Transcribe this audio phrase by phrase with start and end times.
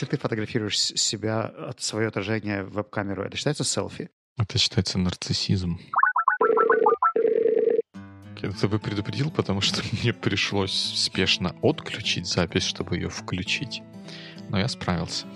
[0.00, 4.08] если ты фотографируешь себя, от свое отражение в веб-камеру, это считается селфи?
[4.38, 5.78] Это считается нарциссизм.
[8.40, 13.82] Это бы предупредил, потому что мне пришлось спешно отключить запись, чтобы ее включить.
[14.48, 15.26] Но я справился.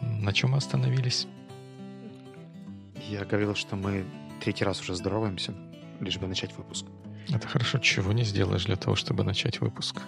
[0.00, 1.26] На чем мы остановились?
[3.08, 4.04] Я говорил, что мы
[4.40, 5.54] третий раз уже здороваемся,
[6.00, 6.86] лишь бы начать выпуск.
[7.28, 7.78] Это хорошо.
[7.78, 10.00] Чего не сделаешь для того, чтобы начать выпуск?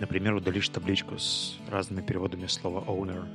[0.00, 3.28] Например, удалишь табличку с разными переводами слова owner.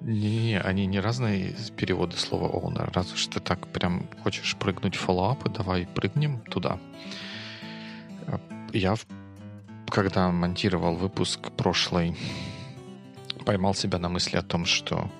[0.00, 2.90] Не, они не разные переводы слова owner.
[2.94, 6.78] Разве что ты так прям хочешь прыгнуть в и давай прыгнем туда.
[8.72, 8.94] Я,
[9.90, 12.16] когда монтировал выпуск прошлый,
[13.44, 15.10] поймал себя на мысли о том, что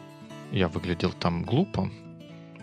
[0.53, 1.91] я выглядел там глупо,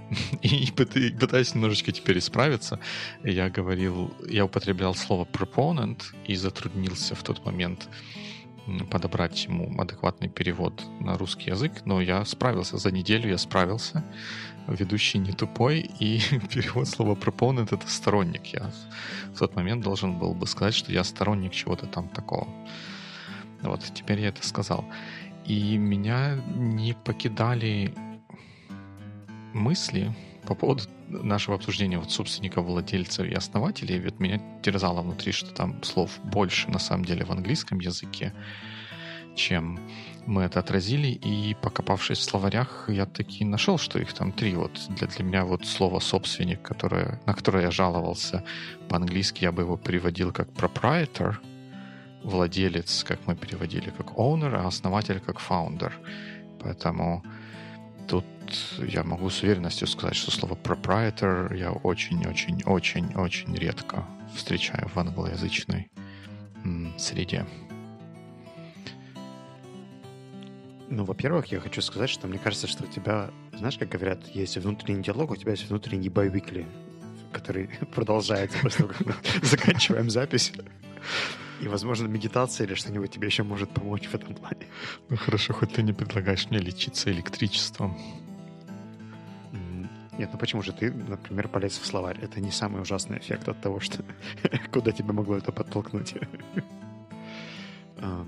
[0.42, 2.80] и пытаясь немножечко теперь исправиться,
[3.24, 7.88] я говорил, я употреблял слово proponent и затруднился в тот момент
[8.90, 12.78] подобрать ему адекватный перевод на русский язык, но я справился.
[12.78, 14.04] За неделю я справился.
[14.68, 16.20] Ведущий не тупой, и
[16.54, 18.48] перевод слова proponent— это сторонник.
[18.48, 18.72] Я
[19.34, 22.48] в тот момент должен был бы сказать, что я сторонник чего-то там такого.
[23.62, 24.86] Вот, теперь я это сказал.
[25.46, 27.94] И меня не покидали
[29.56, 30.14] мысли
[30.46, 33.98] по поводу нашего обсуждения вот собственников, владельцев и основателей.
[33.98, 38.34] Ведь меня терзало внутри, что там слов больше на самом деле в английском языке,
[39.36, 39.80] чем
[40.26, 41.08] мы это отразили.
[41.08, 44.56] И покопавшись в словарях, я таки нашел, что их там три.
[44.56, 48.44] Вот для, для меня вот слово «собственник», которое, на которое я жаловался
[48.90, 51.38] по-английски, я бы его переводил как «proprietor»,
[52.24, 55.92] владелец, как мы переводили, как owner, а основатель как founder.
[56.60, 57.24] Поэтому
[58.08, 58.26] тут
[58.80, 65.90] я могу с уверенностью сказать, что слово proprietor я очень-очень-очень-очень редко встречаю в англоязычной
[66.98, 67.46] среде.
[70.90, 74.58] Ну, во-первых, я хочу сказать, что мне кажется, что у тебя, знаешь, как говорят, есть
[74.58, 76.68] внутренний диалог, у тебя есть внутренний байвикли,
[77.32, 80.54] который продолжается после того, как мы заканчиваем запись.
[81.62, 84.68] И, возможно, медитация или что-нибудь тебе еще может помочь в этом плане.
[85.10, 87.98] Ну хорошо, хоть ты не предлагаешь мне лечиться электричеством.
[90.18, 92.20] Нет, ну почему же ты, например, полез в словарь?
[92.22, 94.04] Это не самый ужасный эффект от того, что
[94.72, 96.16] куда тебя могло это подтолкнуть.
[97.98, 98.26] А,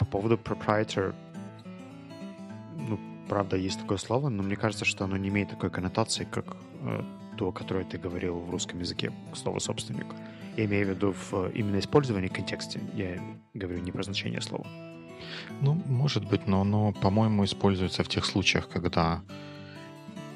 [0.00, 1.14] по поводу proprietor,
[2.76, 2.98] ну,
[3.28, 7.04] правда, есть такое слово, но мне кажется, что оно не имеет такой коннотации, как э,
[7.36, 10.06] то, которое ты говорил в русском языке, слово собственник.
[10.56, 12.80] Я имею в виду в именно использовании контексте.
[12.94, 13.20] Я
[13.54, 14.66] говорю не про значение слова.
[15.60, 19.22] Ну, может быть, но оно, по-моему, используется в тех случаях, когда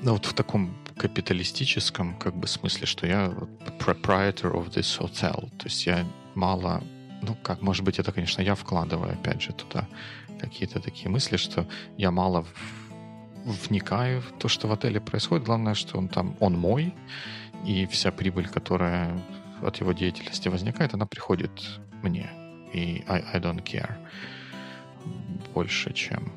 [0.03, 3.33] ну, вот в таком капиталистическом как бы смысле, что я
[3.79, 5.49] proprietor of this hotel.
[5.59, 6.83] То есть я мало...
[7.23, 9.87] Ну, как, может быть, это, конечно, я вкладываю, опять же, туда
[10.41, 12.45] какие-то такие мысли, что я мало
[13.45, 15.47] вникаю в то, что в отеле происходит.
[15.47, 16.95] Главное, что он там, он мой,
[17.65, 19.17] и вся прибыль, которая
[19.63, 21.51] от его деятельности возникает, она приходит
[22.03, 22.29] мне.
[22.73, 23.95] И I, I don't care
[25.55, 26.33] больше, чем,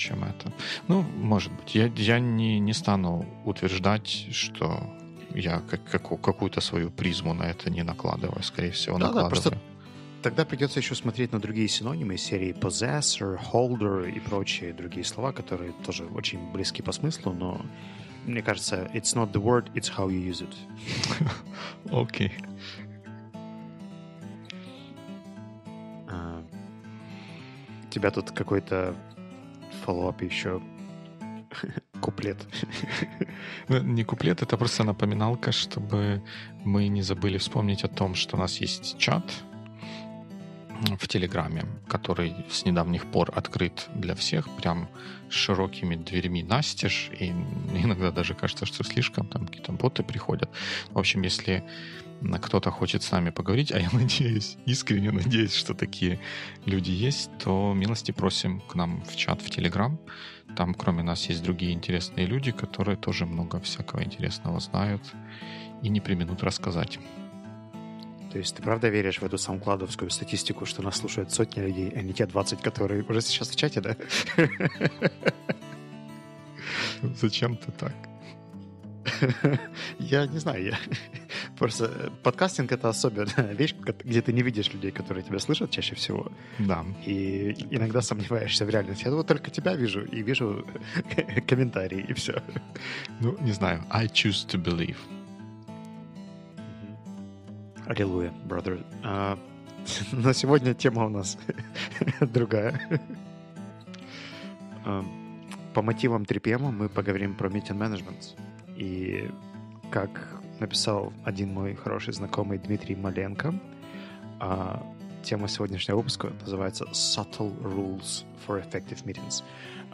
[0.00, 0.52] чем это.
[0.88, 1.74] Ну, может быть.
[1.74, 4.82] Я, я не, не стану утверждать, что
[5.34, 8.42] я как, как, какую-то свою призму на это не накладываю.
[8.42, 9.30] Скорее всего, да, накладываю.
[9.30, 9.58] Да, просто
[10.22, 15.72] тогда придется еще смотреть на другие синонимы серии possessor, holder и прочие другие слова, которые
[15.84, 17.60] тоже очень близки по смыслу, но
[18.26, 20.54] мне кажется, it's not the word, it's how you use it.
[21.90, 22.28] Окей.
[22.28, 22.50] okay.
[27.90, 28.94] У тебя тут какой-то
[29.84, 30.60] follow-up еще
[32.00, 32.38] куплет.
[33.68, 36.22] Ну, не куплет, это просто напоминалка, чтобы
[36.64, 39.24] мы не забыли вспомнить о том, что у нас есть чат
[40.98, 44.88] в Телеграме, который с недавних пор открыт для всех, прям
[45.28, 47.28] широкими дверьми настежь, и
[47.74, 50.50] иногда даже кажется, что слишком, там какие-то боты приходят.
[50.90, 51.64] В общем, если
[52.40, 56.20] кто-то хочет с нами поговорить, а я надеюсь, искренне надеюсь, что такие
[56.66, 59.98] люди есть, то милости просим к нам в чат в Телеграм.
[60.56, 65.02] Там, кроме нас, есть другие интересные люди, которые тоже много всякого интересного знают
[65.82, 66.98] и не применут рассказать.
[68.32, 72.02] То есть ты правда веришь в эту самокладовскую статистику, что нас слушают сотни людей, а
[72.02, 73.96] не те 20, которые уже сейчас в чате, да?
[77.02, 77.94] Зачем ты так?
[79.98, 80.78] Я не знаю, я
[81.60, 83.74] просто э, подкастинг это особенная вещь,
[84.04, 86.32] где ты не видишь людей, которые тебя слышат чаще всего.
[86.58, 86.84] Да.
[87.06, 89.04] И иногда сомневаешься в реальности.
[89.04, 90.64] Я вот только тебя вижу и вижу
[91.46, 92.42] комментарии, и все.
[93.20, 93.82] Ну, не знаю.
[93.90, 94.96] I choose to believe.
[97.86, 98.82] Аллилуйя, brother.
[99.02, 99.38] А,
[100.12, 101.38] Но сегодня тема у нас
[102.20, 102.80] другая.
[104.86, 105.04] А,
[105.74, 108.34] по мотивам 3PM мы поговорим про meeting management.
[108.76, 109.30] И
[109.90, 113.54] как написал один мой хороший знакомый Дмитрий Маленко,
[114.38, 114.82] а,
[115.22, 119.42] тема сегодняшнего выпуска называется Subtle Rules for Effective Meetings.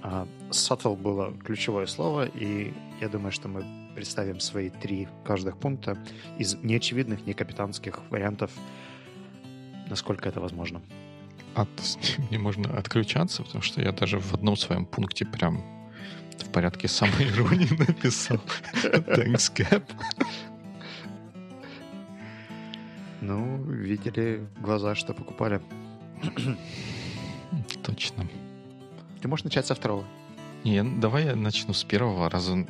[0.03, 3.65] А, subtle было ключевое слово, и я думаю, что мы
[3.95, 5.99] представим свои три каждых пункта
[6.39, 8.51] из неочевидных, некапитанских вариантов,
[9.89, 10.83] насколько это возможно.
[11.55, 11.69] От,
[12.31, 15.65] мне можно отключаться, потому что я даже в одном своем пункте прям
[16.39, 18.41] в порядке самой иронии написал
[18.75, 19.83] Thanks, Cap.
[23.27, 25.61] Ну, видели глаза, что покупали.
[27.83, 28.25] Точно.
[29.21, 30.05] Ты можешь начать со второго.
[30.63, 32.65] Не, давай я начну с первого раза,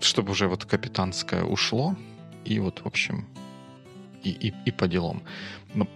[0.00, 1.96] чтобы уже вот капитанское ушло,
[2.44, 3.26] и вот, в общем,
[4.22, 5.22] и, и, и по делам.
[5.72, 5.88] Но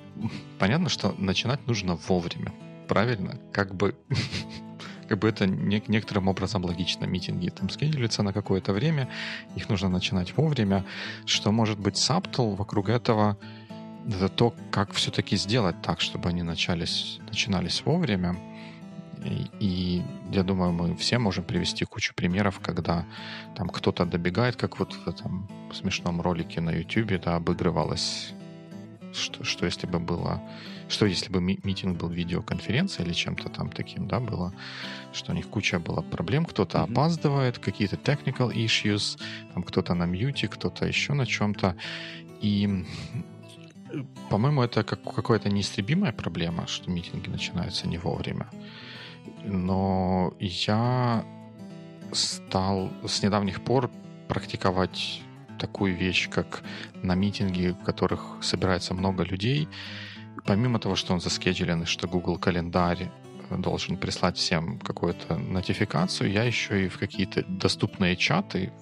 [0.58, 2.54] понятно, что начинать нужно вовремя,
[2.88, 3.38] правильно?
[3.52, 3.96] Как бы,
[5.08, 7.04] как бы это не, некоторым образом логично.
[7.04, 9.10] Митинги там скедулятся на какое-то время,
[9.56, 10.86] их нужно начинать вовремя.
[11.26, 13.36] Что может быть саптл вокруг этого?
[14.08, 18.37] Это то, как все-таки сделать так, чтобы они начались, начинались вовремя.
[19.25, 23.05] И, и я думаю, мы все можем привести кучу примеров, когда
[23.56, 28.32] там кто-то добегает, как вот в этом смешном ролике на YouTube, да, обыгрывалось,
[29.12, 30.41] что, что если бы было,
[30.88, 34.53] что если бы ми- митинг был видеоконференцией или чем-то там таким, да, было,
[35.12, 36.93] что у них куча было проблем, кто-то mm-hmm.
[36.93, 39.19] опаздывает, какие-то technical issues,
[39.55, 41.75] там кто-то на мьюте, кто-то еще на чем-то,
[42.41, 42.85] и
[44.30, 48.48] по-моему, это как, какая-то неистребимая проблема, что митинги начинаются не вовремя.
[49.44, 51.24] Но я
[52.12, 53.90] стал с недавних пор
[54.28, 55.22] практиковать
[55.58, 56.62] такую вещь, как
[57.02, 59.68] на митинге, в которых собирается много людей,
[60.44, 63.10] помимо того, что он заскеджулен, что Google календарь
[63.50, 68.72] должен прислать всем какую-то нотификацию, я еще и в какие-то доступные чаты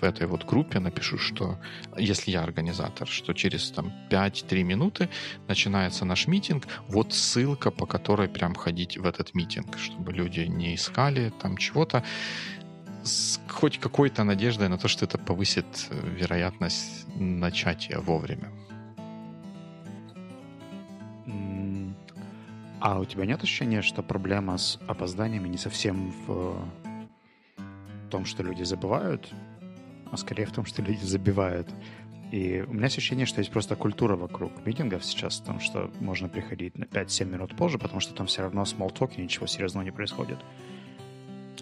[0.00, 1.58] в этой вот группе напишу, что
[1.96, 5.08] если я организатор, что через там 5-3 минуты
[5.48, 10.74] начинается наш митинг, вот ссылка, по которой прям ходить в этот митинг, чтобы люди не
[10.74, 12.04] искали там чего-то
[13.02, 18.50] с хоть какой-то надеждой на то, что это повысит э, вероятность начатия вовремя.
[22.84, 26.68] А у тебя нет ощущения, что проблема с опозданиями не совсем в
[28.10, 29.32] том, что люди забывают,
[30.12, 31.66] а скорее в том, что люди забивают.
[32.30, 36.28] И у меня ощущение, что есть просто культура вокруг митингов сейчас, в том, что можно
[36.28, 39.84] приходить на 5-7 минут позже, потому что там все равно small talk и ничего серьезного
[39.84, 40.36] не происходит.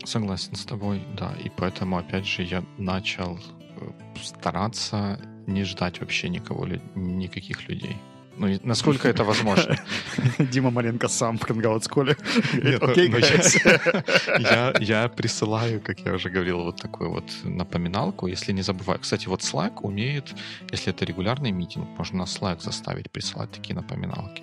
[0.04, 1.36] Согласен с тобой, да.
[1.44, 3.38] И поэтому, опять же, я начал
[3.76, 3.90] э,
[4.20, 6.66] стараться не ждать вообще никого,
[6.96, 7.96] никаких людей.
[8.42, 9.76] Ну, насколько это возможно.
[10.38, 11.86] Дима Маленко сам в Hangout
[12.90, 13.18] Окей, ну,
[14.38, 18.98] я, я присылаю, как я уже говорил, вот такую вот напоминалку, если не забываю.
[18.98, 20.34] Кстати, вот Slack умеет,
[20.72, 24.42] если это регулярный митинг, можно Slack заставить присылать такие напоминалки.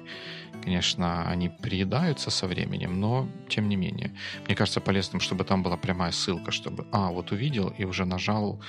[0.64, 4.14] Конечно, они приедаются со временем, но тем не менее.
[4.46, 8.62] Мне кажется полезным, чтобы там была прямая ссылка, чтобы, а, вот увидел и уже нажал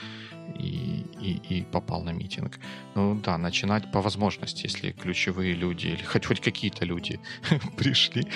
[0.58, 2.58] и, и, и попал на митинг.
[2.94, 7.20] Ну да, начинать по возможности, если ключевые люди или хоть, хоть какие-то люди
[7.76, 8.26] пришли,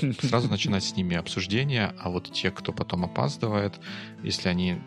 [0.00, 3.80] э, сразу начинать с ними обсуждение, а вот те, кто потом опаздывает,
[4.22, 4.78] если они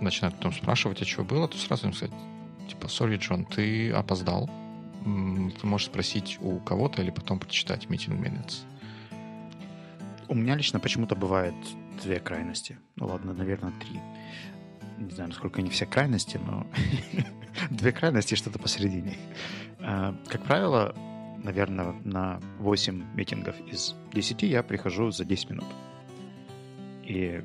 [0.00, 2.14] начинают потом спрашивать, а что было, то сразу им сказать,
[2.68, 4.50] типа, sorry, Джон, ты опоздал,
[5.04, 8.64] ты можешь спросить у кого-то или потом прочитать meeting minutes.
[10.28, 11.54] У меня лично почему-то бывает
[12.02, 12.78] две крайности.
[12.96, 14.00] Ну ладно, наверное, три
[14.98, 16.66] не знаю, насколько они все крайности, но
[17.70, 19.16] две крайности что-то посередине.
[19.80, 20.94] А, как правило,
[21.42, 25.66] наверное, на 8 митингов из 10 я прихожу за 10 минут.
[27.02, 27.44] И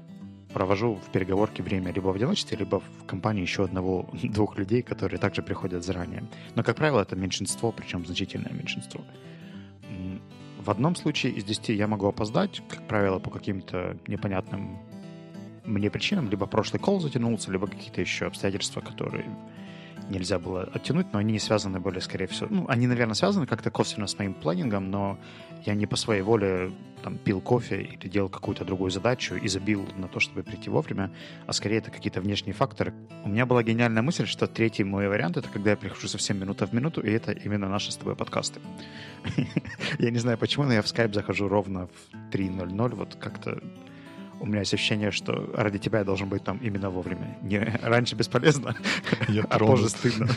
[0.54, 5.42] провожу в переговорке время либо в одиночестве, либо в компании еще одного-двух людей, которые также
[5.42, 6.24] приходят заранее.
[6.56, 9.02] Но, как правило, это меньшинство, причем значительное меньшинство.
[10.60, 14.78] В одном случае из 10 я могу опоздать, как правило, по каким-то непонятным
[15.66, 19.26] мне причинам, либо прошлый кол затянулся, либо какие-то еще обстоятельства, которые
[20.10, 22.48] нельзя было оттянуть, но они не связаны более, скорее всего.
[22.50, 25.18] Ну, они, наверное, связаны как-то косвенно с моим планингом, но
[25.66, 26.72] я не по своей воле
[27.04, 31.12] там пил кофе или делал какую-то другую задачу и забил на то, чтобы прийти вовремя,
[31.48, 32.94] а скорее это какие-то внешние факторы.
[33.24, 36.68] У меня была гениальная мысль, что третий мой вариант— это когда я прихожу совсем минута
[36.68, 38.60] в минуту, и это именно наши с тобой подкасты.
[40.00, 43.62] Я не знаю почему, но я в Skype захожу ровно в 3.00, вот как-то
[44.40, 47.38] у меня есть ощущение, что ради тебя я должен быть там именно вовремя.
[47.42, 48.76] Не раньше бесполезно,
[49.28, 50.30] я а позже стыдно.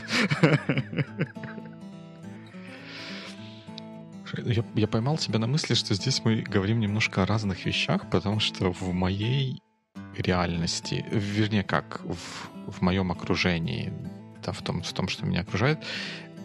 [4.44, 8.40] Я, я поймал тебя на мысли, что здесь мы говорим немножко о разных вещах, потому
[8.40, 9.60] что в моей
[10.16, 13.92] реальности, вернее как, в, в моем окружении,
[14.42, 15.84] да, в том, в том, что меня окружает,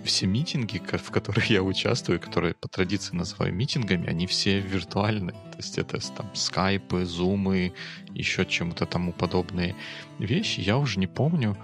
[0.07, 5.33] все митинги, в которых я участвую, которые по традиции называю митингами, они все виртуальные.
[5.51, 7.73] То есть это там скайпы, зумы,
[8.13, 9.75] еще чему-то тому подобные
[10.19, 10.61] вещи.
[10.61, 11.57] Я уже не помню,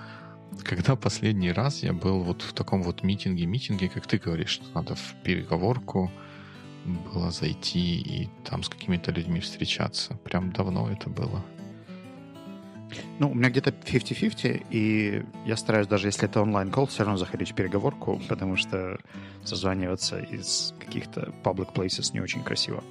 [0.64, 4.66] когда последний раз я был вот в таком вот митинге, митинге, как ты говоришь, что
[4.76, 6.12] надо в переговорку
[6.86, 10.16] было зайти и там с какими-то людьми встречаться.
[10.24, 11.44] Прям давно это было.
[13.20, 17.52] Ну, у меня где-то 50-50, и я стараюсь, даже если это онлайн-колл, все равно заходить
[17.52, 19.00] в переговорку, потому что
[19.44, 22.84] созваниваться из каких-то public places не очень красиво.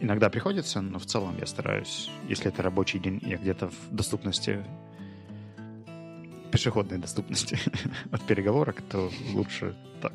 [0.00, 4.64] Иногда приходится, но в целом я стараюсь, если это рабочий день, я где-то в доступности,
[6.52, 7.58] пешеходной доступности
[8.10, 10.12] от переговорок, то лучше так.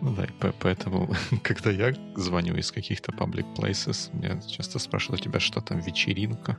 [0.00, 1.10] Ну да, и поэтому,
[1.42, 6.58] когда я звоню из каких-то public places, меня часто спрашивают, у тебя что там, вечеринка?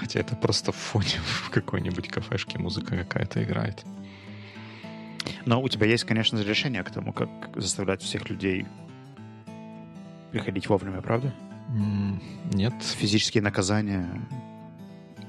[0.00, 3.84] Хотя это просто в фоне в какой-нибудь кафешке музыка какая-то играет.
[5.44, 8.66] Но у тебя есть, конечно решение к тому, как заставлять всех людей
[10.32, 11.34] приходить вовремя, правда?
[12.52, 12.74] Нет.
[12.82, 14.08] Физические наказания,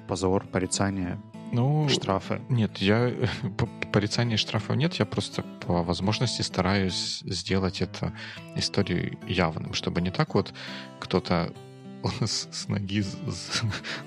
[0.08, 1.20] позор, порицание,
[1.52, 2.42] ну, штрафы.
[2.48, 3.12] Нет, я
[3.92, 8.14] порицания штрафов нет, я просто по возможности стараюсь сделать это
[8.56, 10.54] историю явным, чтобы не так вот
[11.00, 11.54] кто-то
[12.04, 13.18] он с, с ноги с,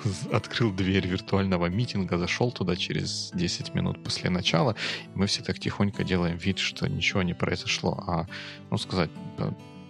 [0.05, 4.77] с, открыл дверь виртуального митинга, зашел туда через 10 минут после начала,
[5.15, 8.27] и мы все так тихонько делаем вид, что ничего не произошло, а,
[8.71, 9.11] ну, сказать,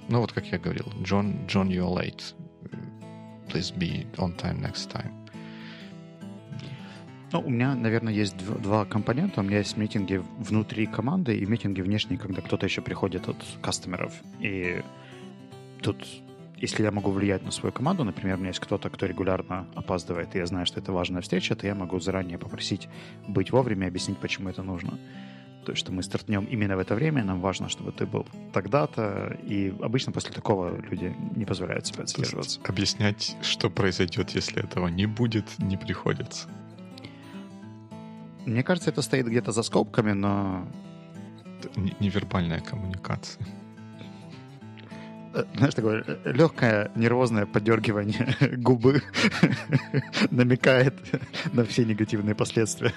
[0.08, 2.34] ну, вот как я говорил, John, John, you're late.
[3.49, 5.12] Please be on time next time.
[7.32, 9.40] Ну, у меня, наверное, есть два компонента.
[9.40, 14.12] У меня есть митинги внутри команды и митинги внешние, когда кто-то еще приходит от кастомеров.
[14.40, 14.82] И
[15.82, 16.06] тут
[16.64, 20.35] если я могу влиять на свою команду, например, у меня есть кто-то, кто регулярно опаздывает,
[20.35, 22.88] и я знаю, что это важная встреча, то я могу заранее попросить
[23.28, 24.99] быть вовремя и объяснить, почему это нужно.
[25.66, 29.37] То есть, что мы стартнем именно в это время, нам важно, чтобы ты был тогда-то,
[29.42, 32.61] и обычно после такого люди не позволяют себе отслеживаться.
[32.64, 36.49] Объяснять, что произойдет, если этого не будет, не приходится.
[38.47, 40.66] Мне кажется, это стоит где-то за скобками, но...
[42.00, 43.47] Невербальная коммуникация.
[45.56, 49.02] Знаешь, такое легкое нервозное подергивание губы
[50.30, 50.94] намекает
[51.52, 52.92] на все негативные последствия.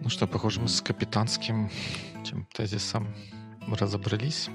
[0.00, 1.70] Ну что, похоже, мы с капитанским
[2.24, 3.14] тем тезисом
[3.68, 4.50] разобрались.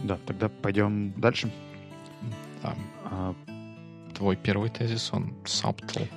[0.00, 1.52] Да, тогда пойдем дальше.
[2.62, 2.74] Да.
[3.04, 3.34] А,
[4.14, 6.08] твой первый тезис, он subtle.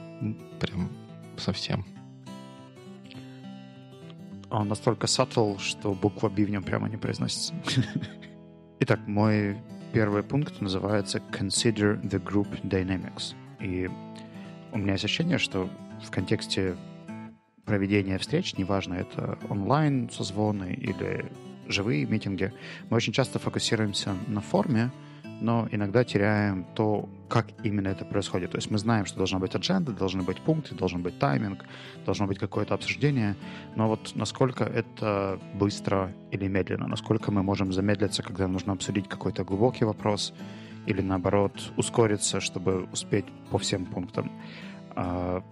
[0.60, 0.90] Прям
[1.38, 1.86] совсем.
[4.50, 7.54] Он настолько subtle, что буква B в нем прямо не произносится.
[8.80, 9.58] Итак, мой
[9.94, 13.36] первый пункт называется Consider the Group Dynamics.
[13.60, 13.90] И
[14.72, 15.70] у меня есть ощущение, что
[16.04, 16.76] в контексте
[17.66, 21.30] проведения встреч, неважно, это онлайн созвоны или
[21.68, 22.54] живые митинги,
[22.90, 24.92] мы очень часто фокусируемся на форме,
[25.42, 28.52] но иногда теряем то, как именно это происходит.
[28.52, 31.66] То есть мы знаем, что должна быть адженда, должны быть пункты, должен быть тайминг,
[32.06, 33.36] должно быть какое-то обсуждение,
[33.76, 39.44] но вот насколько это быстро или медленно, насколько мы можем замедлиться, когда нужно обсудить какой-то
[39.44, 40.34] глубокий вопрос,
[40.88, 44.32] или наоборот ускориться, чтобы успеть по всем пунктам.
[44.96, 45.44] А,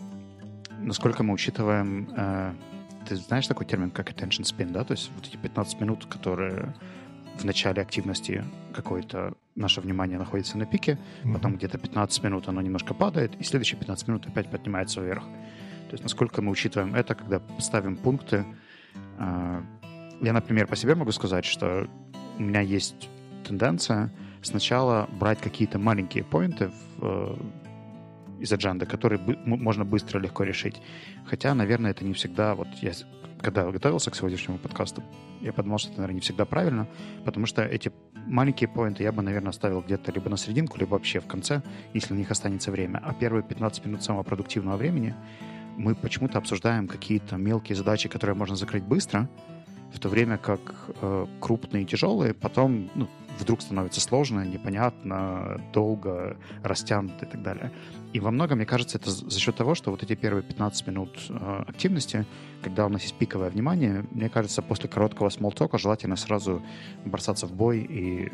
[0.79, 2.09] насколько мы учитываем...
[2.15, 2.55] А,
[3.07, 4.83] ты знаешь такой термин, как attention spin, да?
[4.83, 6.73] То есть вот эти 15 минут, которые
[7.37, 11.33] в начале активности какое-то наше внимание находится на пике, mm-hmm.
[11.33, 15.23] потом где-то 15 минут оно немножко падает, и следующие 15 минут опять поднимается вверх.
[15.23, 18.45] То есть насколько мы учитываем это, когда ставим пункты.
[19.17, 19.63] А,
[20.21, 21.87] я, например, по себе могу сказать, что
[22.37, 23.09] у меня есть
[23.45, 24.11] тенденция
[24.41, 27.35] сначала брать какие-то маленькие поинты в, э,
[28.39, 30.81] из адженды, которые бы, можно быстро, легко решить.
[31.25, 32.55] Хотя, наверное, это не всегда...
[32.55, 32.91] Вот я,
[33.45, 35.03] когда готовился к сегодняшнему подкасту,
[35.39, 36.87] я подумал, что это, наверное, не всегда правильно,
[37.25, 37.91] потому что эти
[38.25, 41.61] маленькие поинты я бы, наверное, оставил где-то либо на серединку, либо вообще в конце,
[41.93, 42.99] если на них останется время.
[43.05, 45.13] А первые 15 минут самого продуктивного времени
[45.77, 49.29] мы почему-то обсуждаем какие-то мелкие задачи, которые можно закрыть быстро,
[49.93, 53.07] в то время как э, крупные и тяжелые потом ну,
[53.39, 57.71] вдруг становится сложно, непонятно, долго, растянуто и так далее.
[58.15, 61.25] И во многом, мне кажется, это за счет того, что вот эти первые 15 минут
[61.27, 62.25] э, активности,
[62.63, 66.63] когда у нас есть пиковое внимание, мне кажется, после короткого смолтока желательно сразу
[67.03, 68.31] бросаться в бой и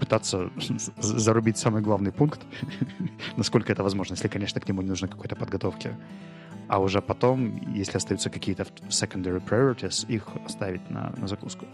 [0.00, 0.50] пытаться
[0.96, 2.40] зарубить самый главный пункт,
[3.36, 5.94] насколько это возможно, если, конечно, к нему не нужно какой-то подготовки.
[6.66, 11.66] а уже потом, если остаются какие-то secondary priorities, их оставить на, на закуску.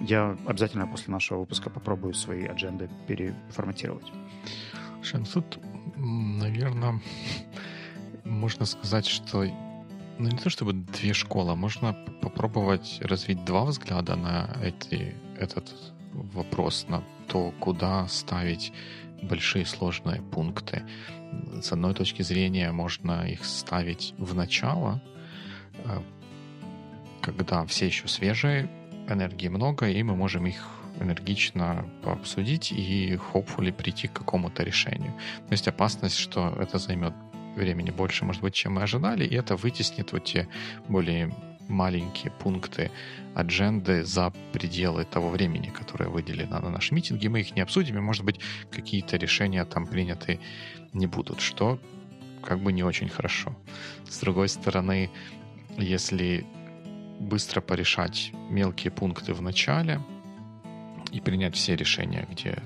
[0.00, 4.12] Я обязательно после нашего выпуска попробую свои адженды переформатировать.
[5.02, 5.58] Шен, тут,
[5.96, 7.00] наверное,
[8.24, 9.44] можно сказать, что
[10.18, 15.72] ну, не то чтобы две школы, можно попробовать развить два взгляда на эти, этот
[16.12, 18.72] вопрос, на то, куда ставить
[19.22, 20.82] большие сложные пункты.
[21.62, 25.00] С одной точки зрения можно их ставить в начало,
[25.84, 26.02] э,
[27.20, 28.68] когда все еще свежие,
[29.08, 35.12] энергии много, и мы можем их энергично пообсудить и hopefully прийти к какому-то решению.
[35.48, 37.14] То есть опасность, что это займет
[37.56, 40.48] времени больше, может быть, чем мы ожидали, и это вытеснит вот те
[40.88, 41.34] более
[41.68, 42.90] маленькие пункты
[43.34, 47.98] адженды за пределы того времени, которое выделено на наш митинг, и мы их не обсудим,
[47.98, 48.40] и, может быть,
[48.70, 50.40] какие-то решения там приняты
[50.92, 51.78] не будут, что
[52.42, 53.54] как бы не очень хорошо.
[54.08, 55.10] С другой стороны,
[55.76, 56.46] если
[57.20, 60.00] быстро порешать мелкие пункты в начале
[61.12, 62.62] и принять все решения, где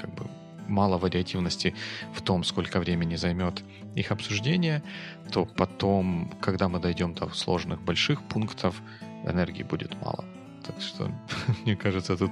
[0.00, 0.26] как бы
[0.68, 1.74] мало вариативности
[2.14, 3.62] в том, сколько времени займет
[3.94, 4.82] их обсуждение,
[5.30, 8.80] то потом, когда мы дойдем до сложных больших пунктов,
[9.24, 10.24] энергии будет мало.
[10.64, 11.10] Так что,
[11.64, 12.30] мне кажется, тут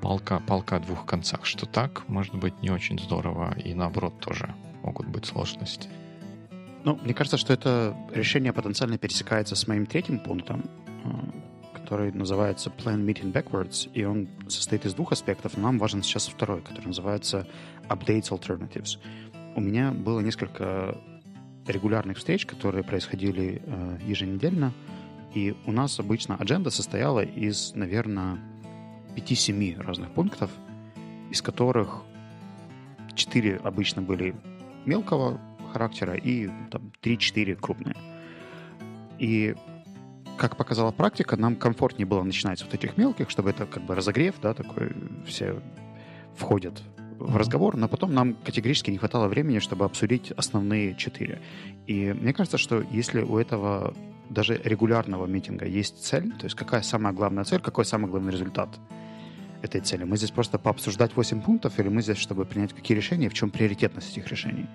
[0.00, 1.44] палка, палка о двух концах.
[1.44, 5.88] Что так, может быть, не очень здорово, и наоборот тоже могут быть сложности.
[6.84, 10.68] Ну, мне кажется, что это решение потенциально пересекается с моим третьим пунктом,
[11.84, 16.62] который называется Plan Meeting Backwards, и он состоит из двух аспектов, нам важен сейчас второй,
[16.62, 17.46] который называется
[17.90, 18.98] Updates Alternatives.
[19.54, 20.96] У меня было несколько
[21.66, 24.72] регулярных встреч, которые происходили э, еженедельно,
[25.34, 28.38] и у нас обычно адженда состояла из, наверное,
[29.14, 30.50] 5-7 разных пунктов,
[31.30, 32.02] из которых
[33.14, 34.34] 4 обычно были
[34.86, 35.38] мелкого
[35.74, 37.96] характера и там, 3-4 крупные.
[39.18, 39.54] И
[40.36, 43.94] как показала практика, нам комфортнее было начинать с вот этих мелких, чтобы это как бы
[43.94, 44.92] разогрев, да, такой,
[45.26, 45.60] все
[46.36, 46.82] входят
[47.18, 51.40] в разговор, но потом нам категорически не хватало времени, чтобы обсудить основные четыре.
[51.86, 53.94] И мне кажется, что если у этого
[54.30, 58.68] даже регулярного митинга есть цель, то есть какая самая главная цель, какой самый главный результат
[59.62, 60.04] этой цели.
[60.04, 63.50] Мы здесь просто пообсуждать 8 пунктов, или мы здесь, чтобы принять какие решения, в чем
[63.50, 64.66] приоритетность этих решений.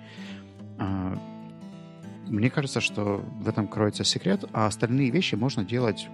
[2.30, 6.08] Мне кажется, что в этом кроется секрет, а остальные вещи можно делать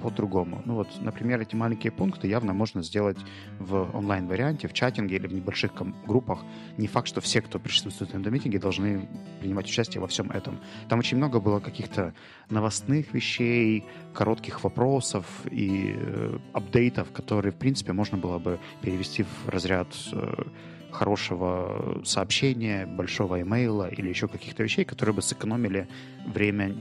[0.00, 0.62] по-другому.
[0.64, 3.18] Ну вот, например, эти маленькие пункты явно можно сделать
[3.60, 5.70] в онлайн-варианте, в чатинге или в небольших
[6.06, 6.40] группах.
[6.76, 9.08] Не факт, что все, кто присутствует на митинге, должны
[9.40, 10.58] принимать участие во всем этом.
[10.88, 12.14] Там очень много было каких-то
[12.48, 19.48] новостных вещей, коротких вопросов и э, апдейтов, которые, в принципе, можно было бы перевести в
[19.48, 20.44] разряд э,
[20.92, 25.88] хорошего сообщения, большого имейла или еще каких-то вещей, которые бы сэкономили
[26.26, 26.74] время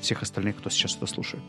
[0.00, 1.42] всех остальных, кто сейчас это слушает.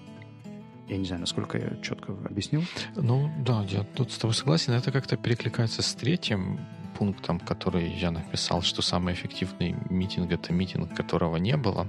[0.87, 2.63] Я не знаю, насколько я четко объяснил.
[2.95, 4.73] Ну да, я тут с тобой согласен.
[4.73, 6.59] Это как-то перекликается с третьим
[6.97, 11.87] пунктом, который я написал, что самый эффективный митинг— это митинг, которого не было.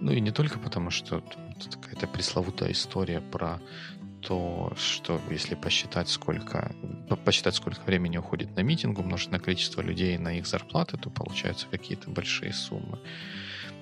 [0.00, 3.60] Ну и не только потому, что тут какая-то пресловутая история про
[4.26, 6.74] то, что если посчитать, сколько,
[7.24, 11.66] посчитать, сколько времени уходит на митинг, умножить на количество людей на их зарплаты, то получаются
[11.70, 12.98] какие-то большие суммы.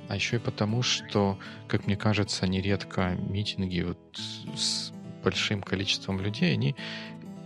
[0.08, 3.98] А еще и потому, что, как мне кажется, нередко митинги вот
[4.56, 6.74] с большим количеством людей, они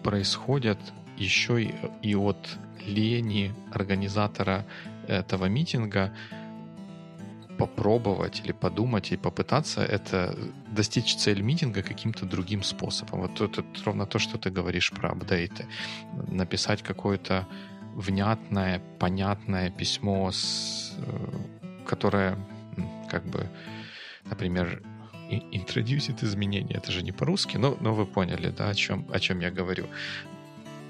[0.03, 0.79] происходят
[1.19, 2.39] еще и, и от
[2.87, 4.65] лени организатора
[5.07, 6.15] этого митинга
[7.59, 10.37] попробовать или подумать и попытаться это
[10.71, 13.21] достичь цель митинга каким-то другим способом.
[13.21, 15.67] Вот это ровно то, что ты говоришь про апдейты.
[16.29, 17.47] Написать какое-то
[17.95, 22.37] внятное, понятное письмо, с, э, которое
[23.11, 23.49] как бы,
[24.25, 24.83] например,
[25.31, 26.77] интродюсит изменения.
[26.77, 29.87] Это же не по-русски, но, но вы поняли, да, о чем, о чем я говорю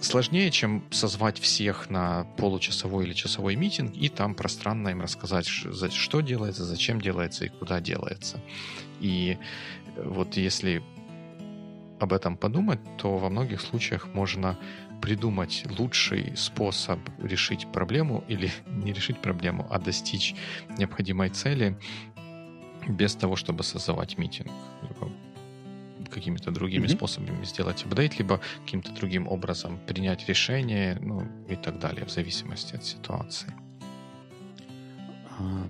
[0.00, 6.20] сложнее, чем созвать всех на получасовой или часовой митинг и там пространно им рассказать, что
[6.20, 8.40] делается, зачем делается и куда делается.
[9.00, 9.38] И
[9.96, 10.82] вот если
[11.98, 14.58] об этом подумать, то во многих случаях можно
[15.00, 20.34] придумать лучший способ решить проблему или не решить проблему, а достичь
[20.78, 21.78] необходимой цели
[22.88, 24.50] без того, чтобы создавать митинг
[26.16, 26.96] какими-то другими mm-hmm.
[26.96, 32.74] способами сделать апдейт, либо каким-то другим образом принять решение, ну и так далее, в зависимости
[32.74, 33.52] от ситуации.
[35.38, 35.68] А,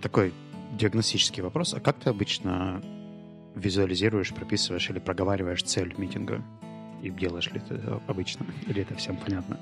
[0.00, 0.32] такой
[0.78, 1.74] диагностический вопрос.
[1.74, 2.80] А как ты обычно
[3.56, 6.44] визуализируешь, прописываешь или проговариваешь цель митинга?
[7.02, 8.46] И делаешь ли ты это обычно?
[8.68, 9.58] Или это всем понятно?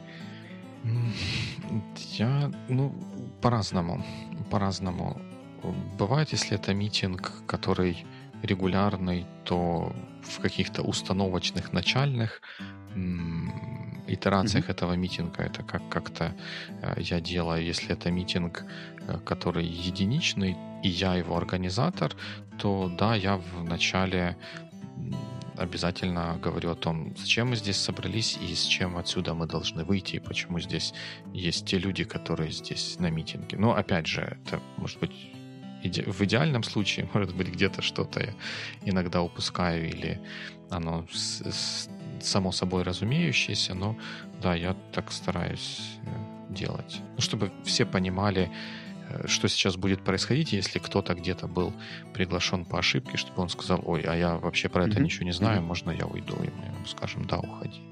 [2.18, 2.92] Я, ну,
[3.40, 4.04] по-разному.
[4.50, 5.20] По-разному.
[5.98, 8.04] бывает, если это митинг, который
[8.44, 12.40] регулярный, то в каких-то установочных начальных
[14.06, 14.70] итерациях mm-hmm.
[14.70, 16.34] этого митинга это как как-то
[16.82, 17.64] э, я делаю.
[17.64, 18.64] Если это митинг,
[19.00, 22.14] э, который единичный, и я его организатор,
[22.58, 24.36] то да, я в начале
[25.56, 30.16] обязательно говорю о том, зачем мы здесь собрались и с чем отсюда мы должны выйти,
[30.16, 30.92] и почему здесь
[31.32, 33.56] есть те люди, которые здесь на митинге.
[33.56, 35.12] Но опять же, это может быть
[35.84, 38.34] иде- в идеальном случае, может быть, где-то что-то я
[38.84, 40.20] иногда упускаю или
[40.70, 41.88] оно с- с-
[42.20, 43.96] само собой разумеющееся, но
[44.42, 47.00] да, я так стараюсь э, делать.
[47.14, 48.50] Ну, чтобы все понимали,
[49.10, 51.72] э, что сейчас будет происходить, если кто-то где-то был
[52.14, 55.60] приглашен по ошибке, чтобы он сказал, ой, а я вообще про это ничего не знаю,
[55.60, 55.66] mm-hmm.
[55.66, 57.82] можно я уйду, и мы ему скажем, да, уходи.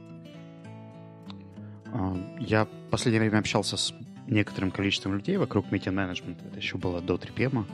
[1.92, 3.92] А, я в последнее время общался с
[4.26, 6.46] некоторым количеством людей вокруг meeting management.
[6.46, 7.64] Это еще было до 3PM.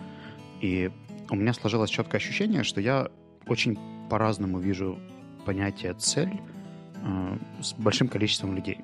[0.61, 0.91] И
[1.31, 3.09] у меня сложилось четкое ощущение, что я
[3.47, 4.99] очень по-разному вижу
[5.45, 6.41] понятие «цель»
[6.97, 8.79] э, с большим количеством людей.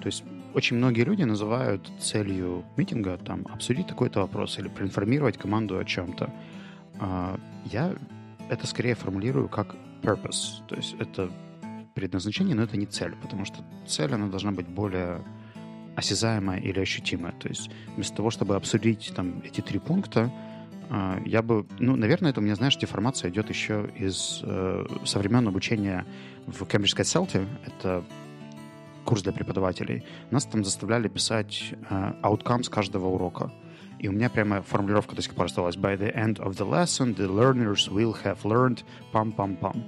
[0.00, 5.78] То есть очень многие люди называют целью митинга там обсудить такой-то вопрос или проинформировать команду
[5.78, 6.32] о чем-то.
[7.00, 7.94] Э, я
[8.48, 11.30] это скорее формулирую как purpose, то есть это
[11.94, 15.22] предназначение, но это не цель, потому что цель, она должна быть более
[15.98, 17.32] осязаемая или ощутимая.
[17.32, 20.30] То есть вместо того, чтобы обсудить там эти три пункта,
[20.90, 25.18] э, я бы, ну, наверное, это у меня, знаешь, деформация идет еще из э, со
[25.18, 26.06] времен обучения
[26.46, 27.46] в Кембриджской селте.
[27.66, 28.04] Это
[29.04, 30.04] курс для преподавателей.
[30.30, 33.50] Нас там заставляли писать э, outcomes каждого урока.
[33.98, 35.76] И у меня прямо формулировка до сих пор осталась.
[35.76, 39.82] By the end of the lesson, the learners will have learned пам-пам-пам.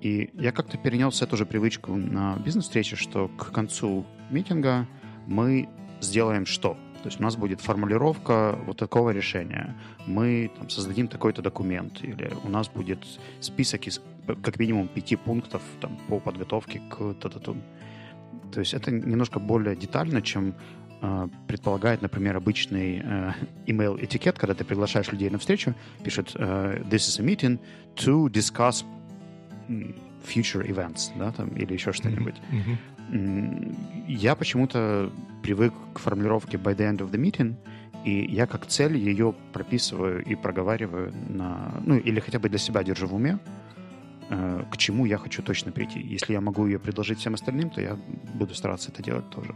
[0.00, 4.88] И я как-то перенес эту же привычку на бизнес-встрече, что к концу митинга
[5.26, 5.68] мы
[6.00, 6.76] сделаем что?
[7.02, 9.76] То есть у нас будет формулировка вот такого решения.
[10.06, 12.02] Мы там, создадим такой-то документ.
[12.02, 12.98] Или у нас будет
[13.40, 14.00] список из
[14.42, 17.56] как минимум пяти пунктов там, по подготовке к татату.
[18.52, 20.54] То есть это немножко более детально, чем
[21.00, 23.32] э, предполагает, например, обычный э,
[23.66, 27.60] email этикет, когда ты приглашаешь людей на встречу, пишет э, «This is a meeting
[27.94, 28.84] to discuss
[30.26, 32.36] future events», да, там, или еще что-нибудь.
[32.50, 34.06] Mm-hmm.
[34.08, 35.12] Я почему-то
[35.42, 37.54] привык к формулировке by the end of the meeting,
[38.04, 41.82] и я как цель ее прописываю и проговариваю на...
[41.84, 43.38] Ну, или хотя бы для себя держу в уме,
[44.28, 46.00] э, к чему я хочу точно прийти.
[46.00, 47.96] Если я могу ее предложить всем остальным, то я
[48.34, 49.54] буду стараться это делать тоже.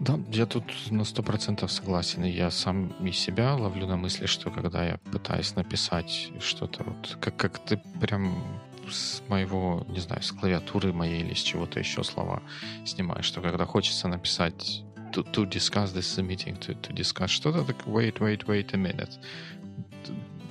[0.00, 2.24] Да, я тут на сто процентов согласен.
[2.24, 7.36] Я сам и себя ловлю на мысли, что когда я пытаюсь написать что-то, вот как,
[7.36, 8.34] как ты прям
[8.90, 12.42] с моего, не знаю, с клавиатуры моей или с чего-то еще слова
[12.84, 17.86] снимаешь, что когда хочется написать to, to discuss this meeting, to, to discuss что-то, так
[17.86, 19.18] wait, wait, wait a minute.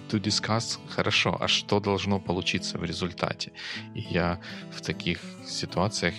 [0.10, 3.52] To, discuss хорошо, а что должно получиться в результате?
[3.96, 4.40] И я
[4.72, 6.14] в таких ситуациях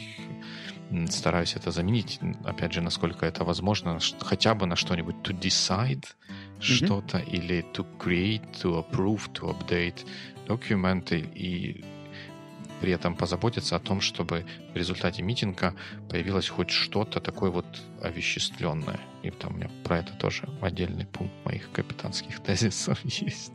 [1.08, 6.60] стараюсь это заменить, опять же, насколько это возможно, хотя бы на что-нибудь to decide mm-hmm.
[6.60, 10.06] что-то или to create, to approve, to update
[10.46, 11.84] документы и
[12.80, 15.74] при этом позаботиться о том, чтобы в результате митинга
[16.08, 17.66] появилось хоть что-то такое вот
[18.02, 19.00] овеществленное.
[19.22, 23.52] И там у меня про это тоже отдельный пункт моих капитанских тезисов есть.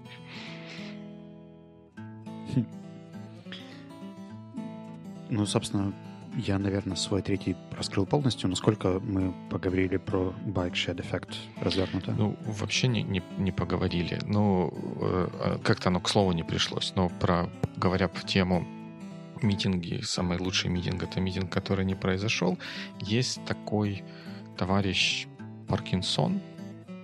[5.29, 5.93] Ну, собственно,
[6.35, 8.49] я, наверное, свой третий раскрыл полностью.
[8.49, 12.11] Насколько мы поговорили про bike shed эффект развернуто?
[12.11, 14.19] Ну, вообще не, не, не поговорили.
[14.25, 16.93] Ну, э, как-то оно к слову не пришлось.
[16.95, 18.65] Но про, говоря в тему
[19.43, 22.57] митинги, самый лучший митинг— это митинг, который не произошел.
[22.99, 24.03] Есть такой
[24.57, 25.27] товарищ
[25.67, 26.41] Паркинсон,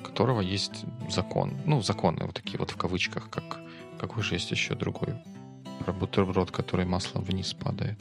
[0.04, 1.58] которого есть закон.
[1.65, 3.60] Ну, законы вот такие вот в кавычках, как
[4.00, 5.15] какой же есть еще другой
[5.80, 8.00] про бутерброд, который маслом вниз падает.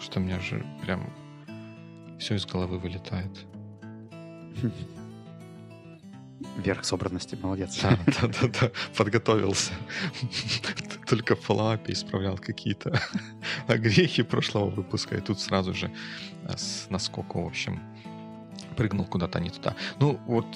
[0.00, 1.10] Что у меня же прям
[2.18, 3.30] все из головы вылетает.
[6.56, 7.80] Верх собранности, молодец.
[7.82, 8.70] Да, да, да, да.
[8.96, 9.72] подготовился.
[11.10, 13.00] Только в фоллоуапе исправлял какие-то
[13.66, 15.90] огрехи прошлого выпуска, и тут сразу же
[16.48, 17.80] э, с наскока, в общем,
[18.76, 19.74] прыгнул куда-то не туда.
[19.98, 20.46] Ну, вот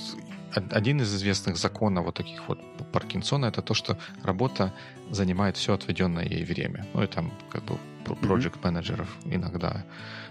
[0.54, 2.60] один из известных законов вот таких вот
[2.92, 4.72] Паркинсона это то, что работа
[5.10, 6.86] занимает все отведенное ей время.
[6.94, 9.84] Ну и там как бы project менеджеров иногда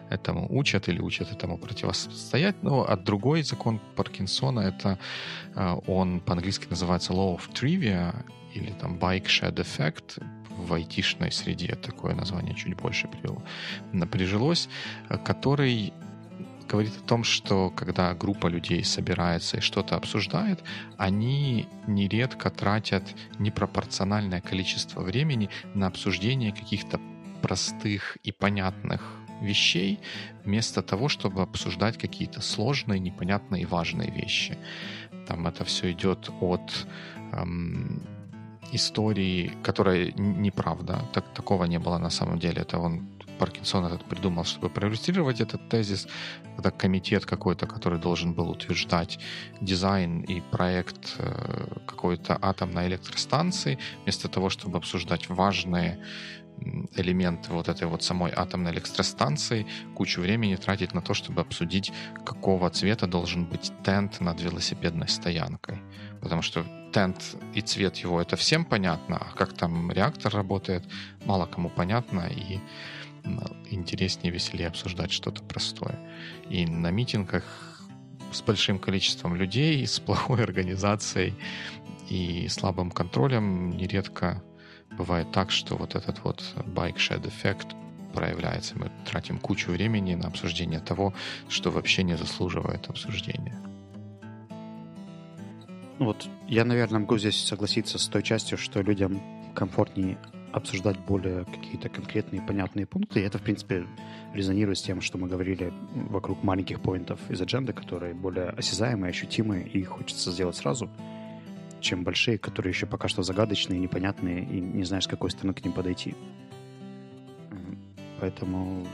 [0.10, 2.64] этому учат или учат этому противостоять.
[2.64, 4.98] Но а другой закон Паркинсона это
[5.56, 8.16] э, он по-английски называется law of trivia
[8.54, 10.24] или там bike shed effect
[10.58, 13.08] в айтишной среде такое название чуть больше
[14.12, 14.70] прижилось,
[15.10, 15.94] э, который
[16.68, 20.64] говорит о том, что когда группа людей собирается и что-то обсуждает,
[20.98, 23.04] они нередко тратят
[23.40, 27.00] непропорциональное количество времени на обсуждение каких-то
[27.42, 29.02] простых и понятных
[29.42, 30.00] вещей,
[30.46, 34.58] вместо того, чтобы обсуждать какие-то сложные, непонятные и важные вещи.
[35.28, 36.88] Там это все идет от
[37.34, 38.02] эм,
[38.76, 41.02] истории, которая неправда.
[41.14, 42.62] Так, такого не было на самом деле.
[42.62, 43.08] Это он
[43.40, 46.08] Паркинсон этот придумал, чтобы проиллюстрировать этот тезис,
[46.56, 49.20] когда комитет какой-то, который должен был утверждать
[49.62, 56.00] дизайн и проект э, какой-то атомной электростанции, вместо того, чтобы обсуждать важные
[56.96, 61.92] элемент вот этой вот самой атомной электростанции, кучу времени тратить на то, чтобы обсудить,
[62.26, 65.82] какого цвета должен быть тент над велосипедной стоянкой.
[66.24, 70.86] Потому что тент и цвет его это всем понятно, а как там реактор работает,
[71.26, 72.60] мало кому понятно, и
[73.70, 76.00] интереснее, веселее обсуждать что-то простое.
[76.50, 77.44] И на митингах
[78.32, 81.34] с большим количеством людей, с плохой организацией
[82.10, 84.42] и слабым контролем нередко
[84.98, 87.76] бывает так, что вот этот вот bike shed эффект
[88.14, 88.78] проявляется.
[88.78, 91.14] Мы тратим кучу времени на обсуждение того,
[91.50, 93.73] что вообще не заслуживает обсуждения.
[96.00, 99.22] Ну вот я, наверное, могу здесь согласиться с той частью, что людям
[99.54, 100.18] комфортнее
[100.52, 103.22] обсуждать более какие-то конкретные понятные пункты.
[103.22, 103.86] И это, в принципе,
[104.34, 109.68] резонирует с тем, что мы говорили вокруг маленьких поинтов из адженды, которые более осязаемые, ощутимые,
[109.68, 110.90] и хочется сделать сразу
[111.84, 115.64] чем большие, которые еще пока что загадочные, непонятные, и не знаешь, с какой стороны к
[115.64, 116.16] ним подойти.
[118.20, 118.88] Поэтому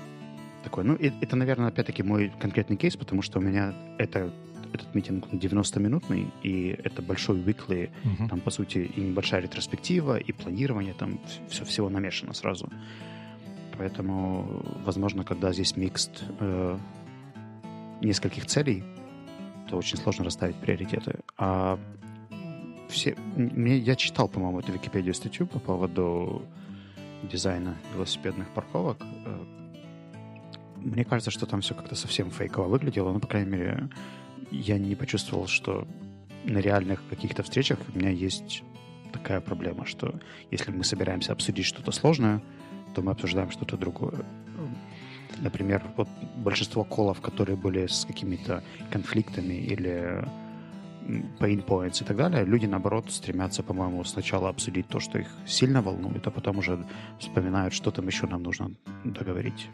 [0.64, 4.34] такой, ну, это, наверное, опять-таки мой конкретный кейс, потому что у меня это
[4.73, 8.29] этот митинг 90-минутный, и это большой weekly, uh-huh.
[8.29, 12.69] там, по сути, и небольшая ретроспектива, и планирование, там все всего намешано сразу.
[13.77, 16.77] Поэтому, возможно, когда здесь микст э,
[18.01, 18.84] нескольких целей,
[19.69, 21.19] то очень сложно расставить приоритеты.
[21.38, 21.79] А
[22.89, 23.15] все...
[23.36, 26.41] Мне, я читал, по-моему, эту Википедию статью по поводу
[27.23, 28.97] дизайна велосипедных парковок.
[29.01, 29.45] Э,
[30.75, 33.13] мне кажется, что там все как-то совсем фейково выглядело.
[33.13, 33.89] Ну, по крайней мере,
[34.52, 35.88] я не почувствовал, что
[36.44, 38.64] на реальных каких-то встречах у меня есть
[39.12, 40.20] такая проблема, что
[40.52, 42.42] если мы собираемся обсудить что-то сложное,
[42.96, 44.26] то мы обсуждаем что-то другое.
[45.40, 50.26] Например, вот большинство колов, которые были с какими-то конфликтами или
[51.39, 55.82] pain points и так далее, люди, наоборот, стремятся, по-моему, сначала обсудить то, что их сильно
[55.82, 56.86] волнует, а потом уже
[57.19, 58.72] вспоминают, что там еще нам нужно
[59.04, 59.69] договорить.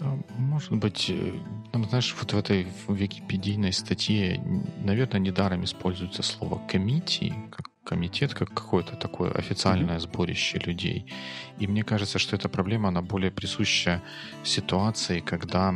[0.00, 1.32] А, может быть, э,
[1.72, 4.40] там, знаешь, вот в этой википедийной статье,
[4.84, 10.12] наверное, недаром используется слово committee, как комитет, как какое-то такое официальное mm-hmm.
[10.12, 11.10] сборище людей.
[11.58, 14.02] И мне кажется, что эта проблема, она более присуща
[14.44, 15.74] ситуации, когда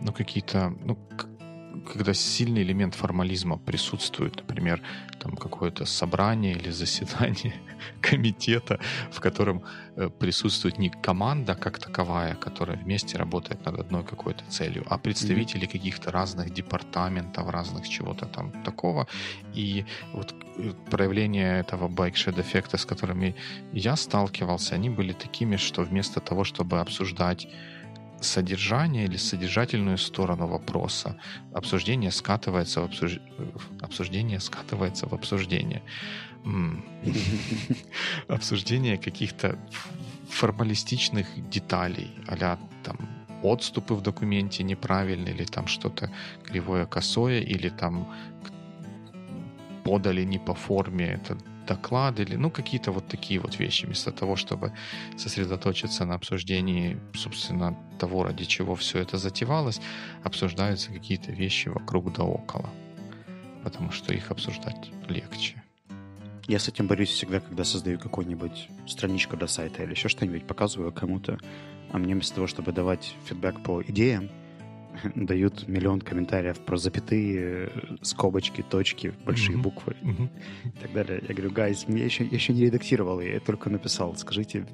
[0.00, 0.98] ну, какие-то, ну,
[1.86, 4.82] когда сильный элемент формализма присутствует, например,
[5.18, 7.54] там какое-то собрание или заседание
[8.00, 8.78] комитета,
[9.10, 9.62] в котором
[9.96, 15.66] э, присутствует не команда как таковая, которая вместе работает над одной какой-то целью, а представители
[15.66, 15.72] mm-hmm.
[15.72, 19.06] каких-то разных департаментов, разных чего-то там такого.
[19.54, 23.34] И вот э, проявления этого байкшед эффекта, с которыми
[23.72, 27.48] я сталкивался, они были такими, что вместо того, чтобы обсуждать
[28.20, 31.16] содержание или содержательную сторону вопроса.
[31.54, 33.20] Обсуждение скатывается в обсуж...
[33.80, 35.82] обсуждение скатывается в обсуждение.
[38.28, 39.58] Обсуждение каких-то
[40.30, 42.96] формалистичных деталей, а там
[43.42, 46.10] отступы в документе неправильные, или там что-то
[46.44, 48.06] кривое косое, или там
[49.84, 54.36] подали не по форме это доклад или ну какие-то вот такие вот вещи, вместо того,
[54.36, 54.72] чтобы
[55.16, 59.80] сосредоточиться на обсуждении, собственно, того, ради чего все это затевалось,
[60.22, 62.70] обсуждаются какие-то вещи вокруг да около,
[63.64, 65.62] потому что их обсуждать легче.
[66.48, 70.92] Я с этим борюсь всегда, когда создаю какую-нибудь страничку для сайта или еще что-нибудь, показываю
[70.92, 71.38] кому-то,
[71.90, 74.30] а мне вместо того, чтобы давать фидбэк по идеям,
[75.14, 77.70] дают миллион комментариев про запятые,
[78.02, 79.62] скобочки, точки, большие mm-hmm.
[79.62, 80.28] буквы mm-hmm.
[80.64, 81.22] и так далее.
[81.28, 84.16] Я говорю, гайз, я еще, я еще не редактировал, я только написал.
[84.16, 84.66] Скажите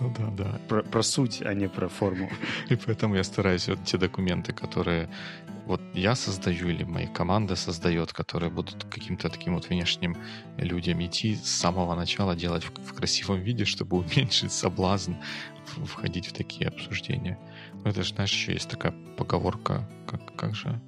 [0.00, 0.60] ну, да, да.
[0.68, 2.30] Про, про суть, а не про форму.
[2.70, 5.08] И поэтому я стараюсь вот те документы, которые
[5.66, 10.16] вот я создаю или моя команда создает, которые будут каким-то таким вот внешним
[10.58, 15.14] людям идти с самого начала делать в, в красивом виде, чтобы уменьшить соблазн
[15.86, 17.38] входить в такие обсуждения.
[17.72, 20.80] Ну, это же, знаешь, еще есть такая поговорка, как, как же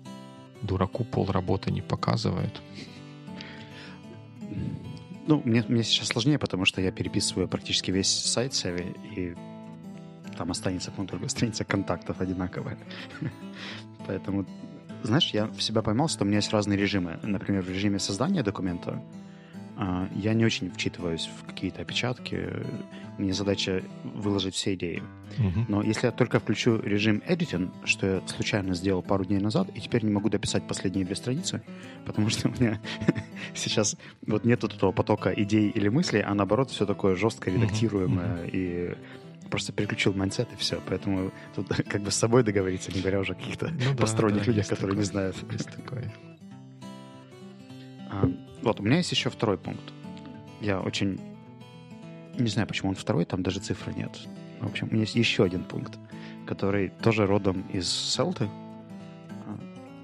[0.62, 2.60] дураку пол работы не показывает.
[5.26, 9.34] Ну, мне, мне сейчас сложнее, потому что я переписываю практически весь сайт Севи, и
[10.36, 12.78] там останется, по только страница контактов одинаковая.
[14.06, 14.46] Поэтому,
[15.02, 17.18] знаешь, я себя поймал, что у меня есть разные режимы.
[17.22, 19.02] Например, в режиме создания документа
[20.14, 22.48] я не очень вчитываюсь в какие-то опечатки.
[23.18, 25.02] Мне задача выложить все идеи.
[25.38, 25.66] Мгм.
[25.68, 29.80] Но если я только включу режим editing, что я случайно сделал пару дней назад, и
[29.80, 31.62] теперь не могу дописать последние две страницы,
[32.04, 32.80] потому что у меня
[33.54, 38.46] сейчас вот нет вот этого потока идей или мыслей, а наоборот все такое жестко редактируемое
[38.46, 38.94] и
[39.50, 40.80] просто переключил mindset и все.
[40.86, 44.40] Поэтому тут как бы с собой договориться, не говоря уже о каких-то Ну да, посторонних
[44.40, 45.32] да, людях, есть которые не такое.
[45.32, 45.52] знают.
[45.52, 46.12] Есть такое.
[48.66, 49.92] Вот, у меня есть еще второй пункт.
[50.60, 51.20] Я очень...
[52.36, 54.10] Не знаю, почему он второй, там даже цифры нет.
[54.60, 55.96] В общем, у меня есть еще один пункт,
[56.48, 58.50] который тоже родом из CELTA ы.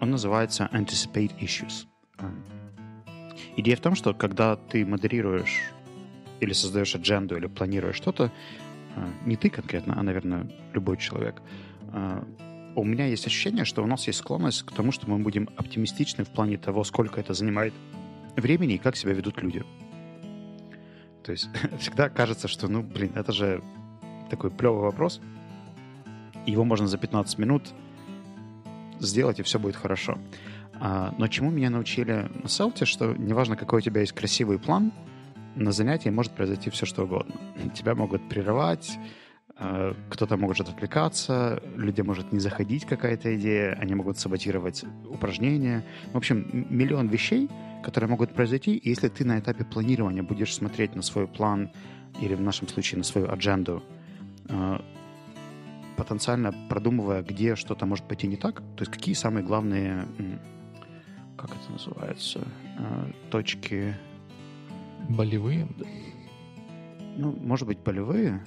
[0.00, 1.86] Он называется Anticipate Issues.
[2.18, 2.30] А,
[3.56, 5.60] Идея в том, что когда ты модерируешь
[6.38, 8.30] или создаешь адженду, или планируешь что-то,
[8.94, 11.42] а, не ты конкретно, а, наверное, любой человек,
[11.88, 12.24] а,
[12.76, 16.24] у меня есть ощущение, что у нас есть склонность к тому, что мы будем оптимистичны
[16.24, 17.74] в плане того, сколько это занимает
[18.36, 19.64] времени и как себя ведут люди.
[21.22, 23.62] То есть всегда кажется, что, ну, блин, это же
[24.30, 25.20] такой плевый вопрос.
[26.46, 27.72] Его можно за 15 минут
[28.98, 30.18] сделать, и все будет хорошо.
[30.74, 34.92] А, но чему меня научили на селте, что неважно, какой у тебя есть красивый план,
[35.54, 37.34] на занятии может произойти все, что угодно.
[37.74, 38.98] Тебя могут прерывать,
[39.58, 45.84] э, кто-то может отвлекаться, людям может не заходить какая-то идея, они могут саботировать упражнения.
[46.12, 47.50] В общем, миллион вещей,
[47.82, 51.70] которые могут произойти, и если ты на этапе планирования будешь смотреть на свой план
[52.20, 53.82] или в нашем случае на свою адженду,
[54.48, 54.78] э,
[55.96, 60.06] потенциально продумывая, где что-то может пойти не так, то есть какие самые главные,
[61.36, 62.40] как это называется,
[62.78, 63.94] э, точки,
[65.08, 65.66] Болевые?
[67.16, 68.40] ну, может быть, болевые.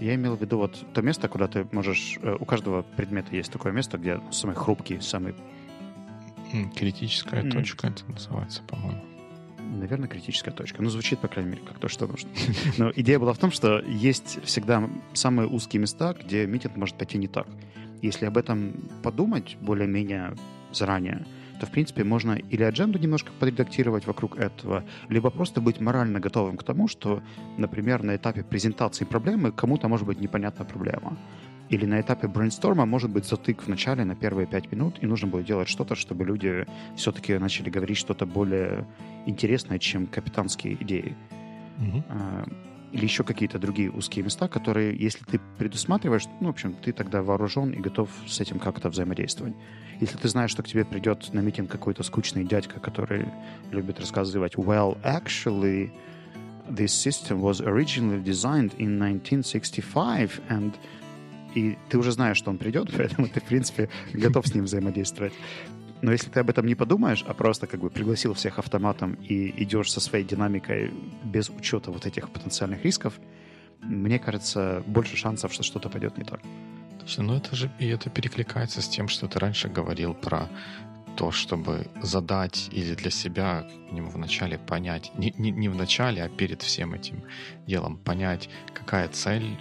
[0.00, 2.18] Я имел в виду вот то место, куда ты можешь...
[2.22, 5.34] э, У каждого предмета есть такое место, где самый хрупкий, самый,
[6.74, 7.50] Критическая М.
[7.50, 9.02] точка это называется, по-моему.
[9.60, 10.82] наверное, критическая точка.
[10.82, 12.30] Ну, звучит, по крайней мере, как то, что нужно.
[12.78, 17.18] Но идея была в том, что есть всегда самые узкие места, где митинг может пойти
[17.18, 17.46] не так.
[18.00, 20.36] Если об этом подумать более-менее
[20.72, 21.26] заранее,
[21.60, 26.56] то, в принципе, можно или адженду немножко подредактировать вокруг этого, либо просто быть морально готовым
[26.56, 27.20] к тому, что,
[27.56, 31.18] например, на этапе презентации проблемы кому-то может быть непонятна проблема.
[31.68, 35.28] Или на этапе брейнсторма может быть затык в начале на первые пять минут, и нужно
[35.28, 38.86] будет делать что-то, чтобы люди все-таки начали говорить что-то более
[39.26, 41.14] интересное, чем капитанские идеи.
[42.08, 42.44] А,
[42.90, 47.22] Или еще какие-то другие узкие места, которые, если ты предусматриваешь, ну, в общем, ты тогда
[47.22, 49.54] вооружен и готов с этим как-то взаимодействовать.
[50.00, 53.26] Если ты знаешь, что к тебе придет на митинг какой-то скучный дядька, который
[53.70, 55.90] любит рассказывать «Well, actually,
[56.66, 60.72] this system was originally designed in 1965, and...»
[61.54, 65.32] И ты уже знаешь, что он придет, поэтому ты, в принципе, готов с ним взаимодействовать.
[66.00, 69.62] Но если ты об этом не подумаешь, а просто как бы пригласил всех автоматом и
[69.62, 70.92] идешь со своей динамикой
[71.24, 73.18] без учета вот этих потенциальных рисков,
[73.80, 76.40] мне кажется, больше шансов, что что-то пойдет не так.
[77.00, 80.48] Точно, ну это же и это перекликается с тем, что ты раньше говорил про
[81.16, 86.22] то, чтобы задать или для себя как минимум вначале понять, не, не, не в начале,
[86.22, 87.24] а перед всем этим
[87.66, 89.58] делом понять, какая цель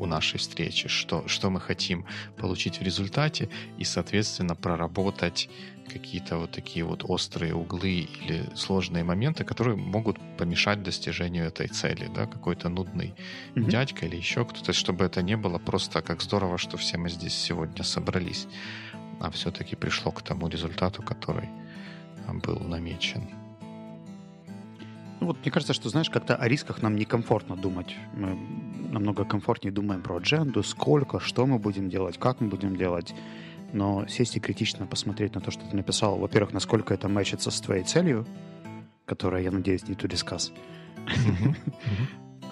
[0.00, 2.06] у нашей встречи, что, что мы хотим
[2.38, 5.48] получить в результате, и, соответственно, проработать
[5.92, 12.08] какие-то вот такие вот острые углы или сложные моменты, которые могут помешать достижению этой цели,
[12.14, 13.14] да, какой-то нудный
[13.54, 13.68] Мгм.
[13.68, 17.34] дядька или еще кто-то, чтобы это не было просто как здорово, что все мы здесь
[17.34, 18.46] сегодня собрались,
[19.20, 21.48] а все-таки пришло к тому результату, который
[22.26, 23.28] а, был намечен.
[25.20, 27.94] Ну вот мне кажется, что, знаешь, как-то о рисках нам некомфортно думать.
[28.14, 28.38] Мы
[28.80, 33.14] намного комфортнее думаем про адженду, сколько, что мы будем делать, как мы будем делать.
[33.72, 37.60] Но сесть и критично посмотреть на то, что ты написал, во-первых, насколько это мэчится с
[37.60, 38.26] твоей целью,
[39.04, 39.94] которая, я надеюсь, не
[41.06, 41.56] мгм.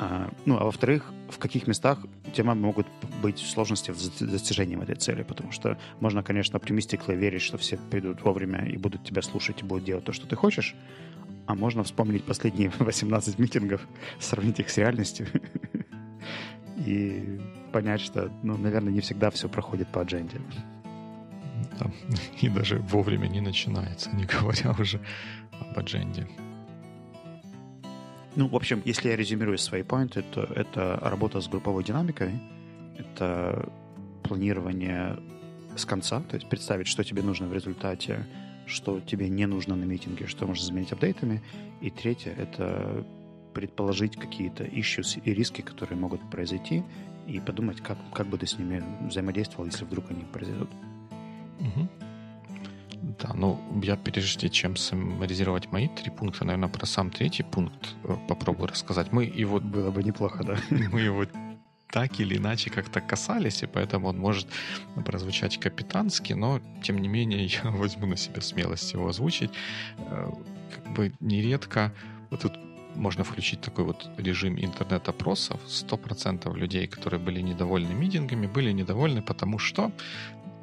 [0.01, 2.87] А, ну, а во-вторых, в каких местах у тебя могут
[3.21, 8.23] быть сложности с достижением этой цели, потому что можно, конечно, оптимистикло верить, что все придут
[8.23, 10.77] вовремя и будут тебя слушать и будут делать то, что ты хочешь,
[11.46, 13.88] а можно вспомнить последние 18 митингов,
[14.21, 15.27] сравнить их с реальностью
[16.87, 17.40] и
[17.72, 20.40] понять, что, ну, наверное, не всегда все проходит по адженде.
[21.79, 21.90] Да.
[22.40, 25.00] И даже вовремя не начинается, не говоря уже
[25.60, 26.26] об адженде.
[28.37, 32.40] Ну, в общем, если я резюмирую свои поинты, то это работа с групповой динамикой,
[32.96, 33.68] это
[34.22, 35.18] планирование
[35.76, 38.26] с конца, то есть представить, что тебе нужно в результате,
[38.66, 41.42] что тебе не нужно на митинге, что можно заменить апдейтами.
[41.81, 43.04] И третье— это
[43.59, 46.85] предположить какие-то issues и риски, которые могут произойти,
[47.27, 50.71] и подумать, как, как бы ты с ними взаимодействовал, если вдруг они произойдут.
[51.59, 51.90] Мгм.
[53.19, 58.17] Да, ну я прежде чем саммаризировать мои три пункта, наверное, про сам третий пункт э,
[58.29, 59.11] попробую рассказать.
[59.11, 59.59] Мы его...
[59.59, 60.56] Было бы неплохо, да.
[60.92, 61.25] Мы его
[61.90, 64.46] так или иначе как-то касались, и поэтому он может
[65.04, 69.50] прозвучать капитански, но тем не менее я возьму на себя смелость его озвучить.
[69.98, 70.31] Э,
[70.73, 71.92] как бы нередко
[72.31, 72.67] вот тут
[72.99, 75.61] можно включить такой вот режим интернет-опросов.
[75.67, 79.90] 100% людей, которые были недовольны митингами, были недовольны потому что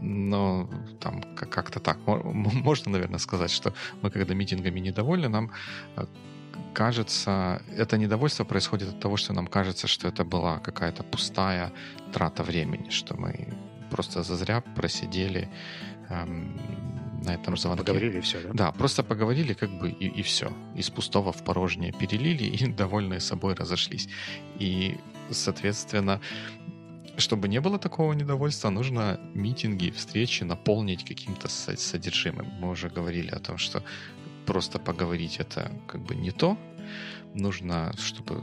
[0.02, 0.70] но
[1.00, 1.98] там как-то так.
[2.06, 5.52] Можно, наверное, сказать, что мы, когда митингами недовольны, нам
[5.96, 6.06] э,
[6.74, 11.72] кажется, это недовольство происходит от того, что нам кажется, что это была какая-то пустая
[12.14, 13.54] трата времени, что мы
[13.90, 15.50] просто зазря просидели
[16.10, 16.60] эм,
[17.26, 17.84] на этом просто звонке.
[17.84, 18.50] Поговорили и все, да?
[18.54, 20.52] Да, просто поговорили как бы и, и все.
[20.76, 24.08] Из пустого в порожнее перелили и довольные собой разошлись.
[24.60, 24.98] И,
[25.32, 26.20] соответственно,
[27.18, 32.48] чтобы не было такого недовольства, нужно митинги, встречи наполнить каким-то содержимым.
[32.60, 33.84] Мы уже говорили о том, что
[34.46, 36.58] просто поговорить это как бы не то.
[37.34, 38.42] Нужно, чтобы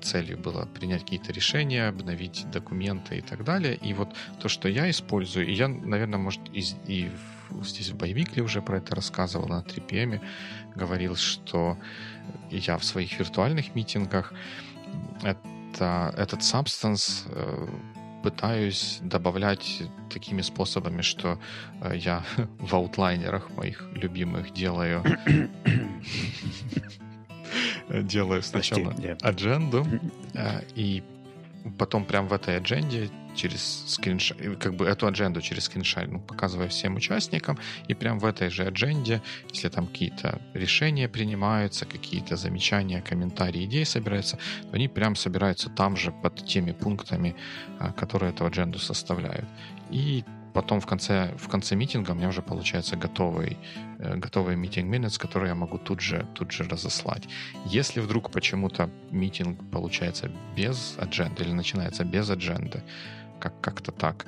[0.00, 3.76] целью было принять какие-то решения, обновить документы и так далее.
[3.76, 7.10] И вот то, что я использую, и я, наверное, может, и, и
[7.62, 10.20] здесь в Боевикле уже про это рассказывал на 3PM,
[10.74, 11.76] говорил, что
[12.50, 14.32] я в своих виртуальных митингах
[15.22, 17.66] это, этот substance э,
[18.22, 21.38] пытаюсь добавлять такими способами, что
[21.80, 22.24] э, я
[22.58, 25.04] в аутлайнерах моих любимых делаю
[28.02, 29.86] делаю сначала адженду,
[30.34, 31.02] э, и
[31.78, 36.68] потом прям в этой адженде через скриншот, как бы эту адженду через скриншот, ну, показывая
[36.68, 37.58] всем участникам,
[37.88, 43.84] и прям в этой же адженде, если там какие-то решения принимаются, какие-то замечания, комментарии, идеи
[43.84, 47.36] собираются, то они прям собираются там же под теми пунктами,
[47.78, 49.46] а, которые эту адженду составляют.
[49.90, 50.24] И
[50.56, 53.58] потом в конце, в конце митинга у меня уже получается готовый,
[53.98, 57.28] э, готовый митинг minutes, который я могу тут же, тут же разослать.
[57.66, 62.82] Если вдруг почему-то митинг получается без адженды или начинается без адженды,
[63.38, 64.26] как- как-то так,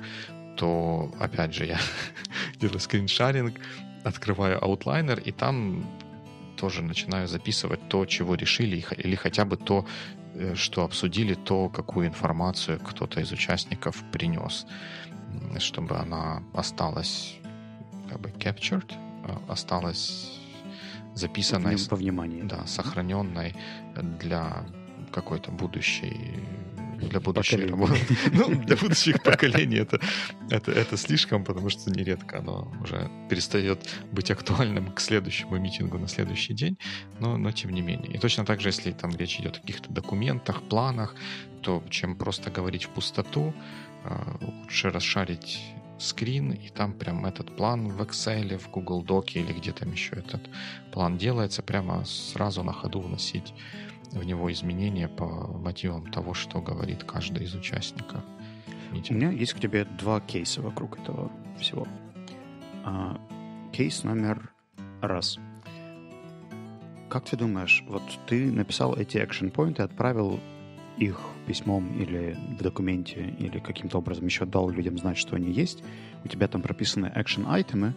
[0.55, 1.79] то, опять же, я
[2.61, 3.55] делаю скриншаринг,
[4.03, 5.83] открываю аутлайнер, и там
[6.57, 9.85] тоже начинаю записывать то, чего решили, или хотя бы то,
[10.35, 14.67] э, что обсудили, то, какую информацию кто-то из участников принес,
[15.59, 17.37] чтобы она осталась
[18.09, 18.91] как бы captured,
[19.25, 20.39] э, осталась
[21.15, 22.41] записанной, во внимании.
[22.43, 23.55] Да, сохраненной
[24.19, 24.65] для
[25.11, 26.43] какой-то будущей
[26.99, 27.69] для будущих,
[28.33, 29.99] ну, для будущих поколений это,
[30.49, 36.07] это, это слишком, потому что нередко оно уже перестает быть актуальным к следующему митингу на
[36.07, 36.77] следующий день,
[37.19, 38.13] но, но тем не менее.
[38.13, 41.15] И точно так же, если там речь идет о каких-то документах, планах,
[41.61, 43.53] то чем просто говорить в пустоту,
[44.41, 45.59] лучше расшарить
[45.97, 50.15] скрин, и там прям этот план в Excel, в Google Доке или где там еще
[50.15, 50.49] этот
[50.91, 53.53] план делается, прямо сразу на ходу вносить
[54.11, 58.23] в него изменения по мотивам того, что говорит каждый из участников.
[58.91, 61.87] У меня есть к тебе два кейса вокруг этого всего.
[62.83, 63.19] А,
[63.71, 64.51] кейс номер
[65.01, 65.37] раз.
[67.09, 70.39] Как ты думаешь, вот ты написал эти и отправил
[70.99, 75.83] их письмом или в документе, или каким-то образом еще дал людям знать, что они есть,
[76.23, 77.93] у тебя там прописаны action айтемы,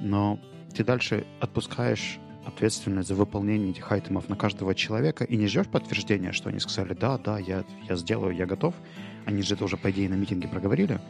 [0.00, 0.38] но
[0.74, 6.32] ты дальше отпускаешь ответственность за выполнение этих айтемов на каждого человека и не ждешь подтверждения,
[6.32, 8.74] что они сказали, да, да, я, я сделаю, я готов.
[9.24, 11.00] Они же это уже, по идее, на митинге проговорили.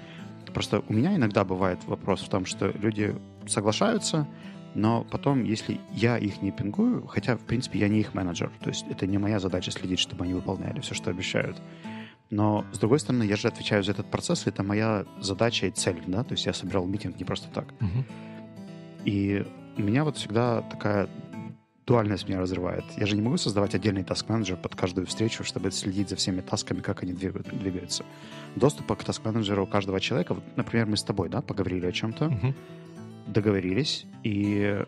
[0.54, 3.14] Просто у меня иногда бывает вопрос в том, что люди
[3.46, 4.26] соглашаются,
[4.76, 8.68] но потом, если я их не пингую, хотя, в принципе, я не их менеджер, то
[8.68, 11.56] есть это не моя задача следить, чтобы они выполняли все, что обещают.
[12.28, 15.70] Но, с другой стороны, я же отвечаю за этот процесс, и это моя задача и
[15.70, 17.72] цель, да, то есть я собирал митинг не просто так.
[17.80, 18.04] Угу.
[19.06, 19.46] И
[19.78, 21.08] у меня вот всегда такая
[21.86, 22.84] дуальность меня разрывает.
[22.98, 26.80] Я же не могу создавать отдельный таск-менеджер под каждую встречу, чтобы следить за всеми тасками,
[26.80, 28.04] как они двигаются.
[28.56, 32.26] Доступа к таск-менеджеру у каждого человека, вот, например, мы с тобой, да, поговорили о чем-то,
[32.26, 32.54] угу.
[33.26, 34.84] Договорились, и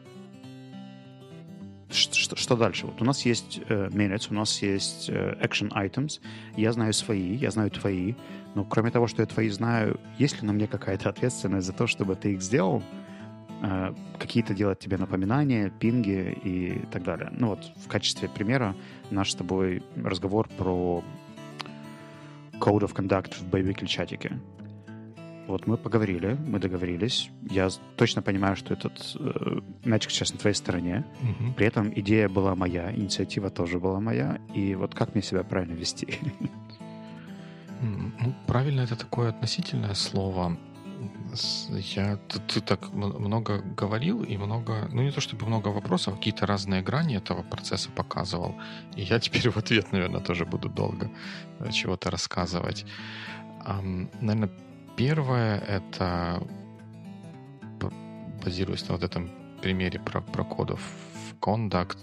[1.90, 2.86] что, что дальше?
[2.86, 6.20] Вот у нас есть э, minutes, у нас есть э, action items,
[6.56, 8.14] я знаю свои, я знаю твои,
[8.54, 11.86] но кроме того, что я твои знаю, есть ли на мне какая-то ответственность за то,
[11.86, 12.82] чтобы ты их сделал?
[13.62, 17.30] Э, какие-то делать тебе напоминания, пинги и так далее.
[17.32, 18.76] Ну вот в качестве примера
[19.10, 21.02] наш с тобой разговор про
[22.60, 24.38] Code of Conduct в боевике чатике.
[25.48, 27.30] Вот мы поговорили, мы договорились.
[27.50, 31.06] Я точно понимаю, что этот э, мячик сейчас на твоей стороне.
[31.22, 31.52] Угу.
[31.54, 34.38] При этом идея была моя, инициатива тоже была моя.
[34.54, 36.18] И вот как мне себя правильно вести?
[37.80, 40.58] Ну, правильно это такое относительное слово
[41.96, 46.44] Я, ты, ты так много говорил и много, ну не то чтобы много вопросов, какие-то
[46.44, 48.54] разные грани этого процесса показывал.
[48.96, 51.10] И я теперь в ответ, наверное, тоже буду долго
[51.60, 52.84] э, чего-то рассказывать.
[54.20, 54.50] Наверное,
[54.98, 56.42] первое это
[58.44, 59.30] базируясь на вот этом
[59.62, 60.80] примере про, про кодов
[61.14, 61.98] в Conduct,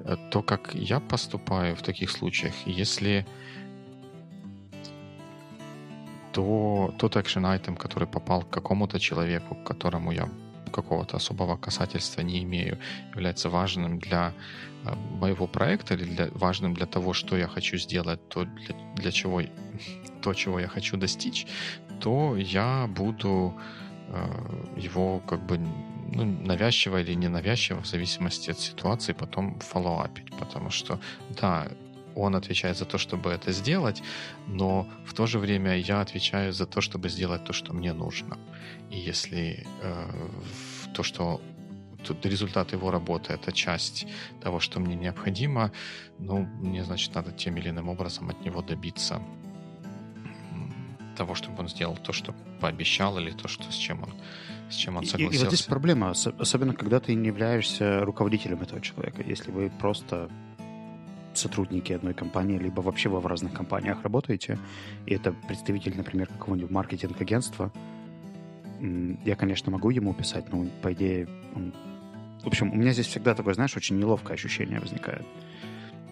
[0.00, 3.26] э, то, как я поступаю в таких случаях, если
[6.32, 10.28] то тот action item, который попал к какому-то человеку, к которому я
[10.74, 12.78] какого-то особого касательства не имею,
[13.14, 14.32] является важным для
[14.84, 19.12] э, моего проекта или для, важным для того, что я хочу сделать, то для, для
[19.12, 19.42] чего
[20.22, 21.46] то, чего я хочу достичь,
[22.00, 23.54] то я буду
[24.08, 25.58] э, его как бы
[26.14, 30.30] ну, навязчиво или ненавязчиво, в зависимости от ситуации, потом фоллоуапить.
[30.38, 30.98] Потому что,
[31.40, 31.68] да,
[32.14, 34.02] он отвечает за то, чтобы это сделать,
[34.46, 38.38] но в то же время я отвечаю за то, чтобы сделать то, что мне нужно.
[38.90, 40.10] И если э,
[40.94, 41.40] то, что
[42.04, 44.06] тут результат его работы это часть
[44.42, 45.72] того, что мне необходимо,
[46.18, 49.20] ну, мне, значит, надо тем или иным образом от него добиться
[51.14, 54.14] того, чтобы он сделал то, что пообещал, или то, что, с чем он,
[54.70, 55.32] с чем он согласился.
[55.32, 59.22] И, и вот здесь проблема, особенно когда ты не являешься руководителем этого человека.
[59.22, 60.28] Если вы просто
[61.38, 64.58] сотрудники одной компании, либо вообще вы в разных компаниях работаете,
[65.06, 67.72] и это представитель, например, какого-нибудь маркетинг-агентства,
[69.24, 71.72] я, конечно, могу ему писать, но, по идее, он...
[72.42, 75.24] В общем, у меня здесь всегда такое, знаешь, очень неловкое ощущение возникает.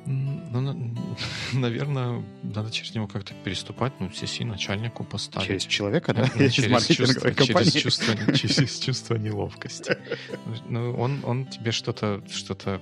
[0.06, 0.94] Ну,
[1.52, 5.46] наверное, надо через него как-то переступать, ну, CC начальнику поставить.
[5.46, 6.28] Через человека, да?
[6.34, 9.96] Ну, через, чувство, через, чувство, через чувство неловкости.
[10.68, 12.80] Ну, он, он тебе что-то что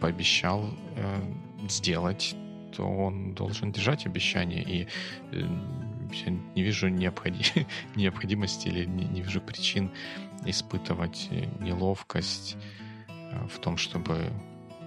[0.00, 1.20] пообещал э,
[1.68, 2.34] сделать,
[2.76, 4.62] то он должен держать обещание.
[4.62, 4.88] И
[5.32, 5.46] э,
[6.26, 7.44] я не вижу необходи...
[7.94, 9.90] необходимости или не, не вижу причин
[10.44, 11.28] испытывать
[11.60, 12.56] неловкость
[13.08, 14.32] э, в том, чтобы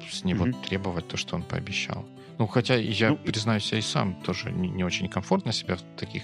[0.09, 0.67] с него mm-hmm.
[0.67, 2.05] требовать то, что он пообещал.
[2.38, 5.82] Ну, хотя я, ну, признаюсь, я и сам тоже не, не очень комфортно себя в
[5.97, 6.23] таких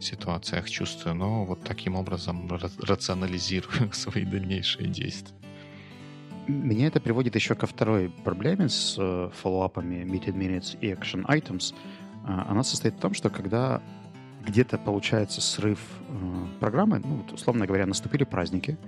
[0.00, 5.34] ситуациях чувствую, но вот таким образом рационализирую свои дальнейшие действия.
[6.48, 11.74] Меня это приводит еще ко второй проблеме с э, фоллоуапами meeting minutes и action items.
[12.24, 13.82] Э, она состоит в том, что когда
[14.46, 15.78] где-то получается срыв
[16.08, 18.78] э, программы, ну, условно говоря, наступили праздники,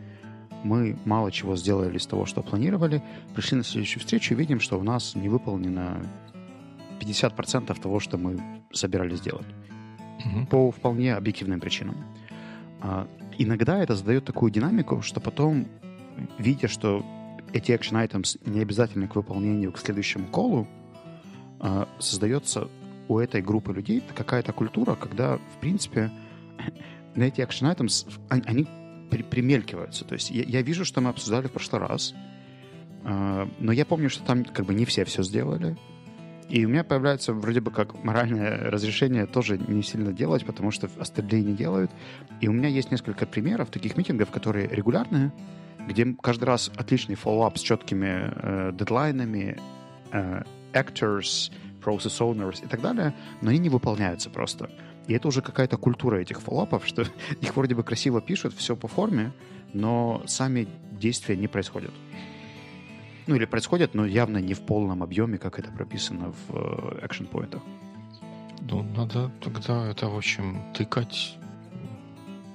[0.65, 3.03] мы мало чего сделали из того, что планировали,
[3.35, 6.03] пришли на следующую встречу и видим, что у нас не выполнено
[6.99, 8.41] 50% того, что мы
[8.73, 9.47] собирались сделать.
[10.25, 10.47] Угу.
[10.47, 11.97] По вполне объективным причинам.
[12.81, 13.07] А,
[13.37, 15.67] иногда это задает такую динамику, что потом,
[16.39, 17.05] видя, что
[17.53, 20.69] эти action items не обязательны к выполнению к следующему колу,
[21.59, 22.69] а, создается
[23.09, 26.11] у этой группы людей какая-то культура, когда, в принципе,
[27.15, 28.67] на эти action items, они
[29.11, 30.05] при, примелькиваются.
[30.05, 32.15] То есть я, я вижу, что мы обсуждали в прошлый раз,
[33.05, 35.77] э, но я помню, что там как бы не все все сделали.
[36.49, 40.89] И у меня появляется вроде бы как моральное разрешение тоже не сильно делать, потому что
[40.99, 41.93] остальные не делают.
[42.41, 45.33] И у меня есть несколько примеров таких митингов, которые регулярные,
[45.89, 49.59] где каждый раз отличный follow-up с четкими э, дедлайнами,
[50.13, 51.53] э, actors,
[51.85, 54.71] process owners и так далее, но они не выполняются просто.
[55.07, 57.05] И это уже какая-то культура этих follow-up ов, что
[57.41, 59.33] их вроде бы красиво пишут, все по форме,
[59.73, 61.93] но сами действия не происходят.
[63.27, 67.48] Ну или происходят, но явно не в полном объеме, как это прописано в э, point
[67.48, 67.63] ах.
[68.63, 71.39] Ну, надо тогда это, в общем, тыкать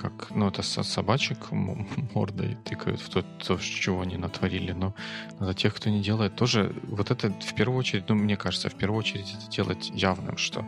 [0.09, 4.93] как, ну, это собачек мордой тыкают в то, то, чего они натворили, но
[5.39, 8.75] надо тех, кто не делает, тоже вот это в первую очередь, ну, мне кажется, в
[8.75, 10.65] первую очередь это делать явным, что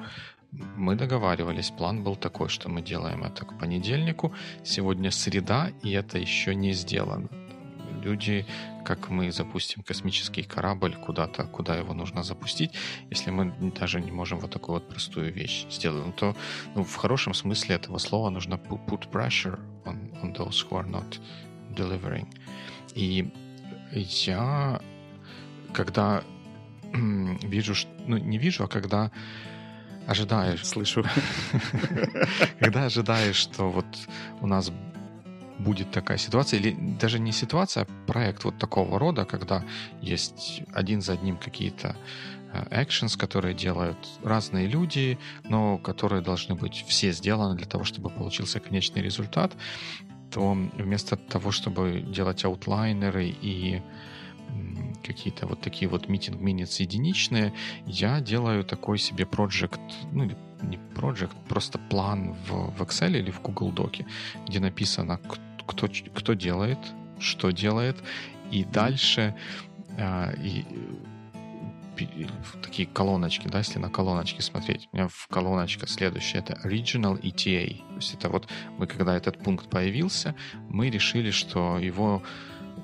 [0.52, 4.34] мы договаривались, план был такой, что мы делаем это к понедельнику,
[4.64, 7.28] сегодня среда, и это еще не сделано.
[8.04, 8.46] Люди,
[8.86, 12.72] как мы запустим космический корабль куда-то, куда его нужно запустить,
[13.10, 16.36] если мы даже не можем вот такую вот простую вещь сделать, ну, то
[16.76, 21.20] ну, в хорошем смысле этого слова нужно put pressure on, on those who are not
[21.76, 22.28] delivering.
[22.96, 23.30] И
[23.94, 24.82] я,
[25.74, 26.24] когда
[26.94, 27.74] вижу,
[28.08, 29.12] ну не вижу, а когда
[30.08, 31.04] ожидаешь, слышу,
[32.60, 33.86] когда ожидаешь, что вот
[34.42, 34.72] у нас
[35.60, 39.64] будет такая ситуация, или даже не ситуация, а проект вот такого рода, когда
[40.02, 41.96] есть один за одним какие-то
[42.54, 45.18] э, actions, которые делают разные люди,
[45.50, 49.54] но которые должны быть все сделаны для того, чтобы получился конечный результат,
[50.32, 53.82] то вместо того, чтобы делать аутлайнеры и
[55.04, 57.54] какие-то вот такие вот митинг минutes единичные,
[57.86, 59.80] я делаю такой себе проект,
[60.12, 60.30] ну,
[60.62, 64.06] не project, просто план в, в Excel или в Google Доке,
[64.48, 65.20] где написано,
[65.68, 66.80] кто, кто делает,
[67.20, 67.98] что делает,
[68.52, 69.36] и дальше
[69.98, 70.66] а, и,
[71.98, 72.28] и,
[72.62, 74.88] такие колоночки, да, если на колоночки смотреть.
[74.92, 77.78] У меня в колоночка следующая, это Regional ETA.
[77.78, 78.48] То есть это вот
[78.78, 80.36] мы, когда этот пункт появился,
[80.70, 82.24] мы решили, что его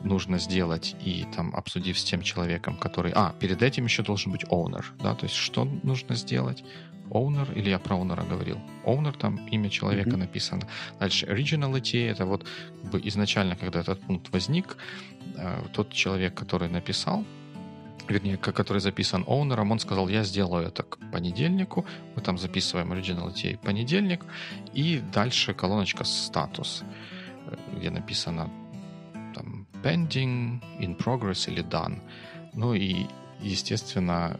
[0.03, 3.11] нужно сделать и там обсудив с тем человеком, который...
[3.15, 6.63] А, перед этим еще должен быть owner, да, то есть что нужно сделать?
[7.09, 8.59] Owner, или я про owner говорил?
[8.85, 10.17] Owner, там имя человека mm-hmm.
[10.17, 10.67] написано.
[10.99, 12.43] Дальше originality, это вот
[12.81, 14.77] как бы изначально, когда этот пункт возник,
[15.35, 17.23] э, тот человек, который написал,
[18.07, 21.85] вернее, который записан оунером, он сказал, я сделаю это к понедельнику,
[22.15, 24.25] мы там записываем originality понедельник,
[24.73, 26.83] и дальше колоночка статус,
[27.47, 28.49] э, где написано
[29.83, 31.99] pending, in progress или done.
[32.53, 33.05] Ну и,
[33.41, 34.39] естественно,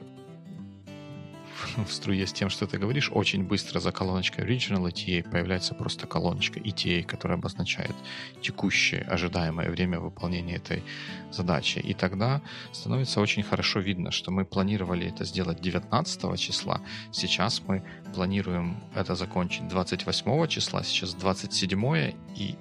[1.88, 6.08] в струе с тем, что ты говоришь, очень быстро за колоночкой Original ETA появляется просто
[6.08, 7.96] колоночка ETA, которая обозначает
[8.42, 10.84] текущее ожидаемое время выполнения этой
[11.32, 11.80] задачи.
[11.80, 12.42] И тогда
[12.72, 16.82] становится очень хорошо видно, что мы планировали это сделать 19 числа,
[17.12, 17.84] сейчас мы
[18.14, 22.56] планируем это закончить 28 числа, сейчас 27 и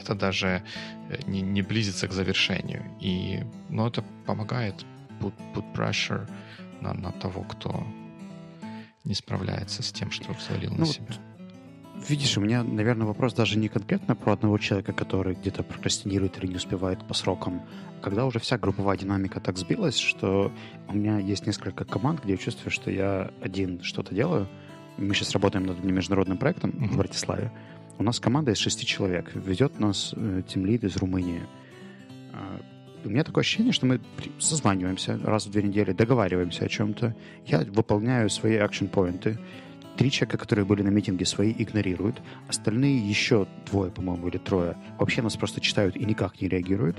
[0.00, 0.62] это даже
[1.10, 2.84] э, не, не близится к завершению.
[3.00, 4.84] И, но это помогает
[5.20, 6.28] put, put pressure
[6.80, 7.86] на, на того, кто
[9.04, 11.06] не справляется с тем, что взвалил ну, на себя.
[12.08, 16.48] Видишь, у меня, наверное, вопрос даже не конкретно про одного человека, который где-то прокрастинирует или
[16.48, 17.62] не успевает по срокам,
[17.98, 20.50] а когда уже вся групповая динамика так сбилась, что
[20.88, 24.48] у меня есть несколько команд, где я чувствую, что я один что-то делаю.
[24.98, 26.88] Мы сейчас работаем над одним международным проектом mm-hmm.
[26.88, 27.52] в Братиславе.
[28.02, 29.30] У нас команда из шести человек.
[29.32, 31.42] Ведет нас э, тимлид из Румынии.
[32.32, 32.60] А,
[33.04, 34.00] у меня такое ощущение, что мы
[34.40, 37.14] созваниваемся раз в две недели, договариваемся о чем-то.
[37.46, 39.38] Я выполняю свои акшн-поинты.
[39.96, 42.22] Три человека, которые были на митинге, свои игнорируют.
[42.48, 46.96] Остальные еще двое, по-моему, или трое вообще нас просто читают и никак не реагируют.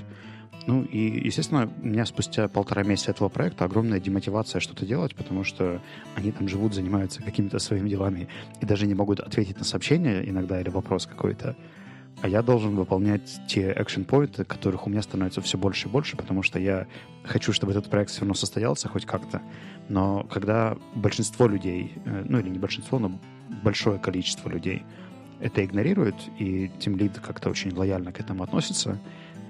[0.66, 5.44] Ну и, естественно, у меня спустя полтора месяца этого проекта огромная демотивация что-то делать, потому
[5.44, 5.82] что
[6.14, 8.28] они там живут, занимаются какими-то своими делами
[8.62, 11.56] и даже не могут ответить на сообщение иногда или вопрос какой-то
[12.22, 16.16] а я должен выполнять те action поинты которых у меня становится все больше и больше,
[16.16, 16.86] потому что я
[17.22, 19.42] хочу, чтобы этот проект все равно состоялся хоть как-то.
[19.88, 23.18] Но когда большинство людей, э, ну или не большинство, но
[23.62, 24.82] большое количество людей
[25.40, 28.98] это игнорирует, и тем лид как-то очень лояльно к этому относится,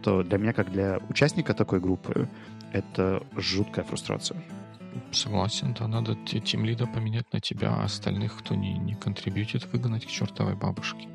[0.02, 2.28] то для меня, как для участника такой группы,
[2.72, 4.42] это жуткая фрустрация.
[5.12, 10.06] Согласен, да, надо тем лида поменять на тебя, а остальных, кто не, не контрибьютит, выгнать
[10.06, 11.08] к чертовой бабушке.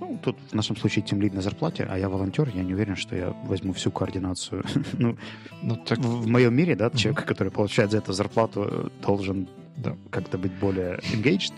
[0.00, 2.96] Ну, тут в нашем случае тем лид на зарплате, а я волонтер, я не уверен,
[2.96, 4.64] что я возьму всю координацию.
[4.98, 5.16] ну,
[5.62, 5.98] ну так...
[5.98, 10.52] в, в моем мире, да, человек, который получает за это зарплату, должен да, как-то быть
[10.52, 11.52] более engaged.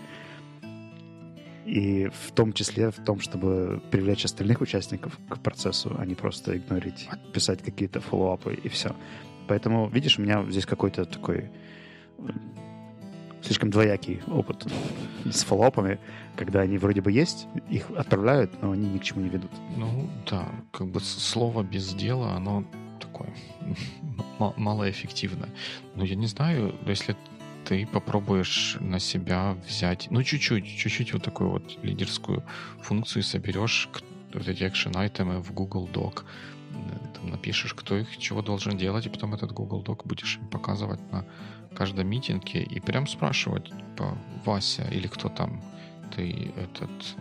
[1.65, 6.57] И в том числе в том, чтобы привлечь остальных участников к процессу, а не просто
[6.57, 8.95] игнорить, писать какие-то фоллоуапы и все.
[9.47, 11.51] Поэтому, видишь, у меня здесь какой-то такой
[13.41, 14.65] слишком двоякий опыт
[15.25, 15.99] с фоллоупами,
[16.39, 19.51] когда они вроде бы есть, их отправляют, но они ни к чему не ведут.
[19.75, 22.63] Ну да, как бы слово без дела, оно
[23.01, 23.33] такое
[24.55, 25.49] малоэффективно.
[25.95, 27.17] Но я не знаю, если
[27.65, 32.41] ты попробуешь на себя взять, ну чуть-чуть, чуть-чуть вот такую вот лидерскую
[32.81, 33.89] функцию соберешь
[34.33, 36.23] вот эти action айтемы в Google Doc,
[37.15, 41.01] там напишешь, кто их чего должен делать, и потом этот Google Doc будешь им показывать
[41.11, 41.25] на
[41.75, 45.61] каждом митинге и прям спрашивать, типа, Вася или кто там,
[46.15, 47.15] ты этот,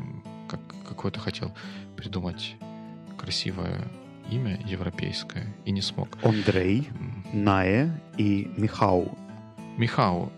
[0.48, 1.54] как, какое-то хотел
[1.96, 2.56] придумать
[3.16, 3.88] красивое
[4.30, 6.18] имя европейское и не смог.
[6.22, 6.88] Андрей,
[7.32, 9.16] Ная и Михау.
[9.76, 10.32] Михау,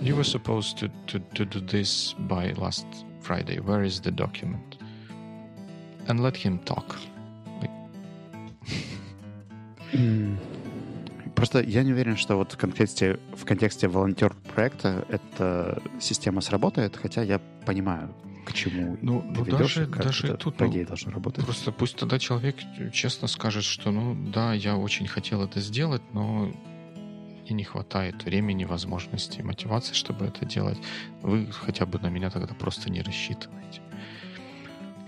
[0.00, 2.86] you were supposed to, to, to do this by last
[3.20, 3.58] Friday.
[3.60, 4.78] Where is the document?
[6.08, 6.96] And let him talk.
[7.60, 7.70] Like...
[9.92, 10.36] mm.
[11.42, 17.24] Просто я не уверен, что вот в контексте, в контексте волонтер-проекта эта система сработает, хотя
[17.24, 18.14] я понимаю,
[18.46, 21.44] к чему ну, ну ведешь, даже, как даже это, тут, по идее, ну, должно работать.
[21.44, 22.54] Просто пусть тогда человек
[22.92, 26.52] честно скажет, что, ну, да, я очень хотел это сделать, но
[27.42, 30.78] мне не хватает времени, возможностей, мотивации, чтобы это делать.
[31.22, 33.80] Вы хотя бы на меня тогда просто не рассчитываете.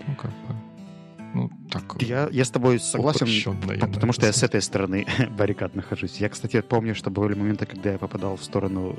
[0.05, 0.64] Ну, как бы...
[1.35, 2.01] Ну, так.
[2.01, 5.05] Я, я с тобой согласен, потому что я с этой стороны
[5.37, 6.17] баррикад нахожусь.
[6.21, 8.95] Я, кстати, помню, что были моменты, когда я попадал в сторону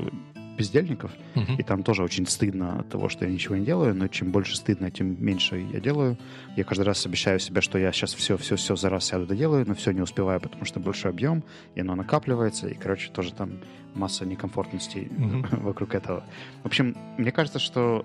[0.59, 1.57] бездельников, Мгм.
[1.59, 4.57] и там тоже очень стыдно от того, что я ничего не делаю, но чем больше
[4.57, 6.16] стыдно, тем меньше я делаю.
[6.57, 9.91] Я каждый раз обещаю себе, что я сейчас все-все-все за раз сяду доделаю, но все
[9.93, 11.43] не успеваю, потому что большой объем,
[11.74, 13.51] и оно накапливается, и, короче, тоже там
[13.95, 15.47] масса некомфортностей Мгм.
[15.62, 16.22] вокруг этого.
[16.62, 18.05] В общем, мне кажется, что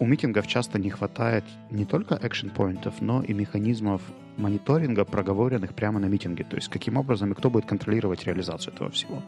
[0.00, 4.00] у митингов часто не хватает не только экшен-поинтов, но и механизмов
[4.38, 6.42] мониторинга, проговоренных прямо на митинге.
[6.44, 9.22] То есть каким образом и кто будет контролировать реализацию этого всего.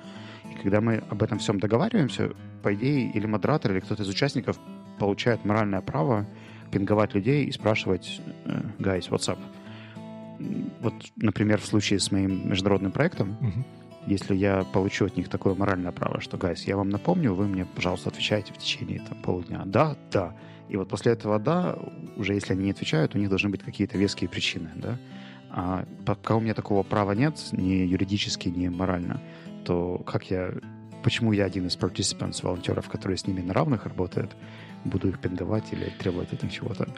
[0.51, 2.31] И когда мы об этом всем договариваемся,
[2.63, 4.59] по идее, или модератор, или кто-то из участников
[4.99, 6.27] получает моральное право
[6.71, 9.39] пинговать людей и спрашивать э, «Guys, what's up?»
[10.81, 13.65] Вот, например, в случае с моим международным проектом, Мгм.
[14.07, 17.67] если я получу от них такое моральное право, что, гайс, я вам напомню, вы мне,
[17.67, 19.63] пожалуйста, отвечаете в течение там, полудня.
[19.67, 20.35] Да, да.
[20.73, 21.79] И вот после этого да,
[22.17, 24.97] уже если они не отвечают, у них должны быть какие-то веские причины, да.
[25.51, 29.21] А пока у меня такого права нет, ни юридически, ни морально,
[29.67, 30.51] то как я,
[31.05, 34.31] почему я один из participants, волонтеров, которые с ними на равных работает,
[34.87, 36.89] буду их пиндовать или требовать от них чего-то?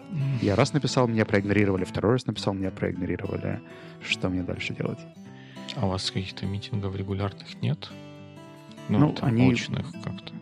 [0.41, 3.61] Я раз написал, меня проигнорировали, второй раз написал, меня проигнорировали.
[4.09, 5.01] Что мне дальше делать?
[5.75, 7.91] А у вас каких-то митингов регулярных нет?
[8.89, 10.33] Ну, Ну, они- очных как-то.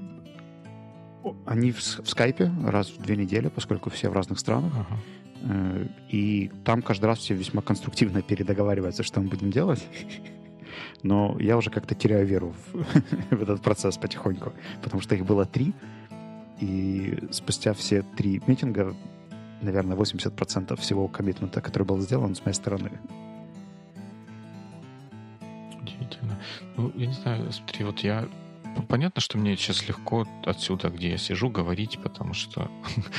[1.47, 4.73] Они в, в скайпе раз в две недели, поскольку все в разных странах.
[4.75, 4.99] Ага.
[5.43, 9.87] Э, И там каждый раз все весьма конструктивно передоговариваются, что мы будем делать.
[11.03, 12.85] Но я уже как-то теряю веру в,
[13.37, 14.53] в этот процесс потихоньку,
[14.83, 15.75] потому что их было три,
[16.61, 18.95] и спустя все три митинга,
[19.62, 22.91] наверное, 80% всего коммитмента, который был сделан с моей стороны.
[25.81, 26.39] Удивительно.
[26.77, 28.29] Ну, я не знаю, смотри, вот я...
[28.77, 32.70] п- Понятно, что мне сейчас легко отсюда, где я сижу, говорить, потому что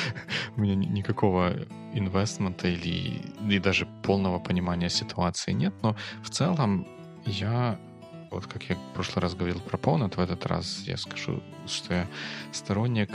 [0.57, 1.53] у меня ни- никакого
[1.93, 6.87] инвестмента или, или даже полного понимания ситуации нет, но в целом
[7.25, 7.79] я,
[8.31, 11.93] вот как я в прошлый раз говорил про Понет, в этот раз я скажу, что
[11.93, 12.07] я
[12.51, 13.11] сторонник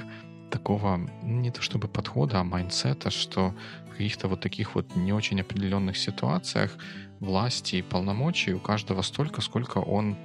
[0.51, 3.55] такого, ну, не то чтобы подхода, а mindset а, что
[3.87, 6.73] в каких-то вот таких вот не очень определенных ситуациях
[7.21, 10.17] власти и полномочий у каждого столько, сколько он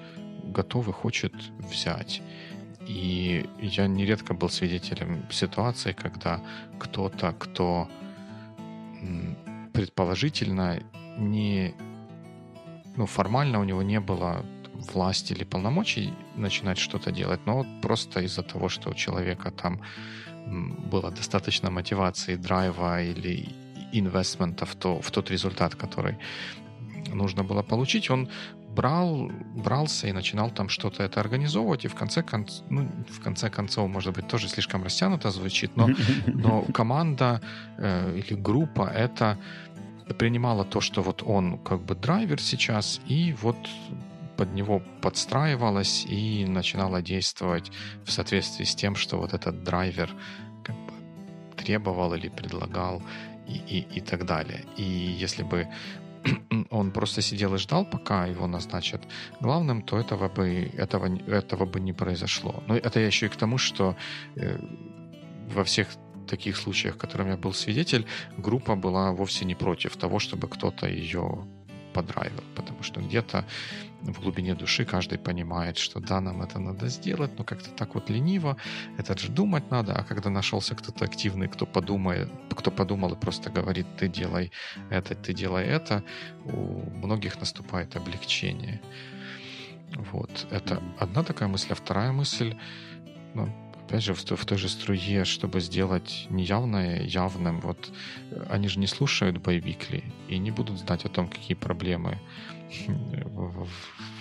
[0.53, 2.21] готов и хочет взять.
[2.87, 6.39] И я нередко был свидетелем ситуации, когда
[6.79, 7.87] кто-то, кто
[9.73, 10.79] предположительно
[11.17, 11.73] не
[12.97, 14.45] ну, формально у него не было
[14.93, 19.81] власти или полномочий начинать что-то делать, но просто из-за того, что у человека там
[20.91, 23.49] было достаточно мотивации, драйва или
[23.93, 26.17] инвестмента в, то, в тот результат, который
[27.13, 28.29] нужно было получить, он
[28.75, 32.61] брал, брался и начинал там что-то это организовывать, и в конце, конц...
[32.69, 35.89] ну, в конце концов, может быть, тоже слишком растянуто звучит, но
[36.27, 37.41] но команда
[37.77, 39.37] э, или группа это
[40.17, 43.57] принимала то, что вот он как бы драйвер сейчас, и вот
[44.37, 47.71] под него подстраивалась и начинала действовать
[48.05, 50.09] в соответствии с тем, что вот этот драйвер
[50.63, 50.93] как бы
[51.55, 53.01] требовал или предлагал
[53.47, 54.65] и, и, и так далее.
[54.77, 55.67] И если бы
[56.69, 59.01] он просто сидел и ждал, пока его назначат
[59.41, 62.63] главным, то этого бы, этого, этого бы не произошло.
[62.67, 63.95] Но это я еще и к тому, что
[64.35, 64.59] э,
[65.53, 65.87] во всех
[66.27, 68.05] таких случаях, которым я был свидетель,
[68.37, 71.45] группа была вовсе не против того, чтобы кто-то ее
[71.93, 73.45] подравил, потому что где-то
[74.11, 78.09] в глубине души каждый понимает, что да, нам это надо сделать, но как-то так вот
[78.09, 78.57] лениво,
[78.97, 83.49] это же думать надо, а когда нашелся кто-то активный, кто подумает, кто подумал и просто
[83.49, 84.51] говорит, ты делай
[84.89, 86.03] это, ты делай это,
[86.45, 88.81] у многих наступает облегчение.
[90.11, 92.55] Вот, это одна такая мысль, а вторая мысль,
[93.35, 97.91] ну, опять же, в, в той же струе, чтобы сделать неявное явным, вот
[98.31, 102.19] э, они же не слушают боевикли и не будут знать о том, какие проблемы
[102.87, 103.67] в, в-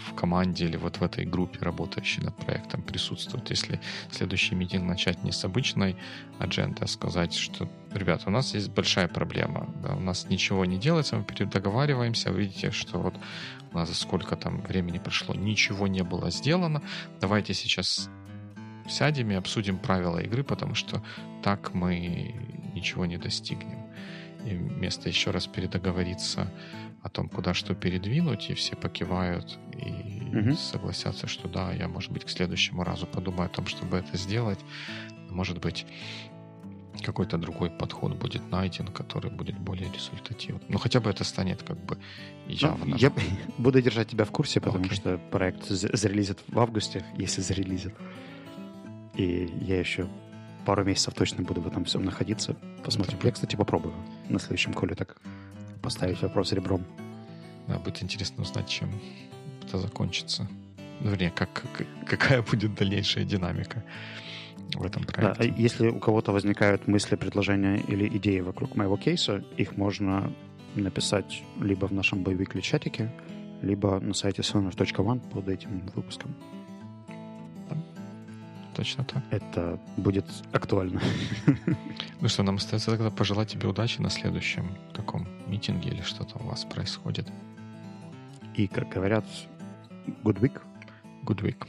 [0.08, 3.50] в команде или вот в этой группе, работающей над проектом, присутствуют.
[3.50, 5.96] Если следующий митинг начать не с обычной
[6.38, 10.78] адженды, а сказать, что, ребята, у нас есть большая проблема, да, у нас ничего не
[10.78, 13.14] делается, мы передоговариваемся, вы видите, что вот
[13.72, 16.82] у нас за сколько там времени прошло, ничего не было сделано,
[17.20, 18.10] давайте сейчас
[18.88, 21.02] сядем и обсудим правила игры, потому что
[21.42, 22.34] так мы
[22.74, 23.78] ничего не достигнем.
[24.44, 26.50] И вместо еще раз передоговориться
[27.02, 30.56] о том, куда что передвинуть, и все покивают и Мгм.
[30.56, 34.58] согласятся, что да, я, может быть, к следующему разу подумаю о том, чтобы это сделать.
[35.30, 35.84] Может быть,
[37.04, 40.62] какой-то другой подход будет найден, который будет более результативным.
[40.68, 41.96] Ну, хотя бы это станет как бы
[42.46, 42.94] Ну, явно.
[42.96, 43.12] я
[43.58, 44.96] буду держать тебя в курсе, потому Окей.
[44.96, 47.94] что проект за- зарелизит в августе, если зарелизит.
[49.14, 50.08] И я еще
[50.64, 52.56] пару месяцев точно буду в этом всем находиться.
[52.84, 53.18] Посмотрим.
[53.22, 53.94] Я, кстати, попробую
[54.28, 55.16] на следующем коле так
[55.82, 56.84] поставить вопрос ребром.
[57.68, 58.90] Да, будет интересно узнать, чем
[59.62, 60.48] это закончится.
[61.00, 63.82] Ну, вернее, как, как, какая будет дальнейшая динамика
[64.74, 65.42] в этом проекте.
[65.42, 70.32] Да, если у кого-то возникают мысли, предложения или идеи вокруг моего кейса, их можно
[70.74, 73.12] написать либо в нашем боевикле чатике,
[73.62, 76.34] либо на сайте sonar.one под этим выпуском.
[78.74, 79.22] Точно так.
[79.30, 81.00] Это будет актуально.
[82.20, 86.46] Ну что, нам остается тогда пожелать тебе удачи на следующем таком митинге или что-то у
[86.46, 87.26] вас происходит.
[88.54, 89.24] И, как говорят,
[90.22, 90.60] good week.
[91.24, 91.66] Good week.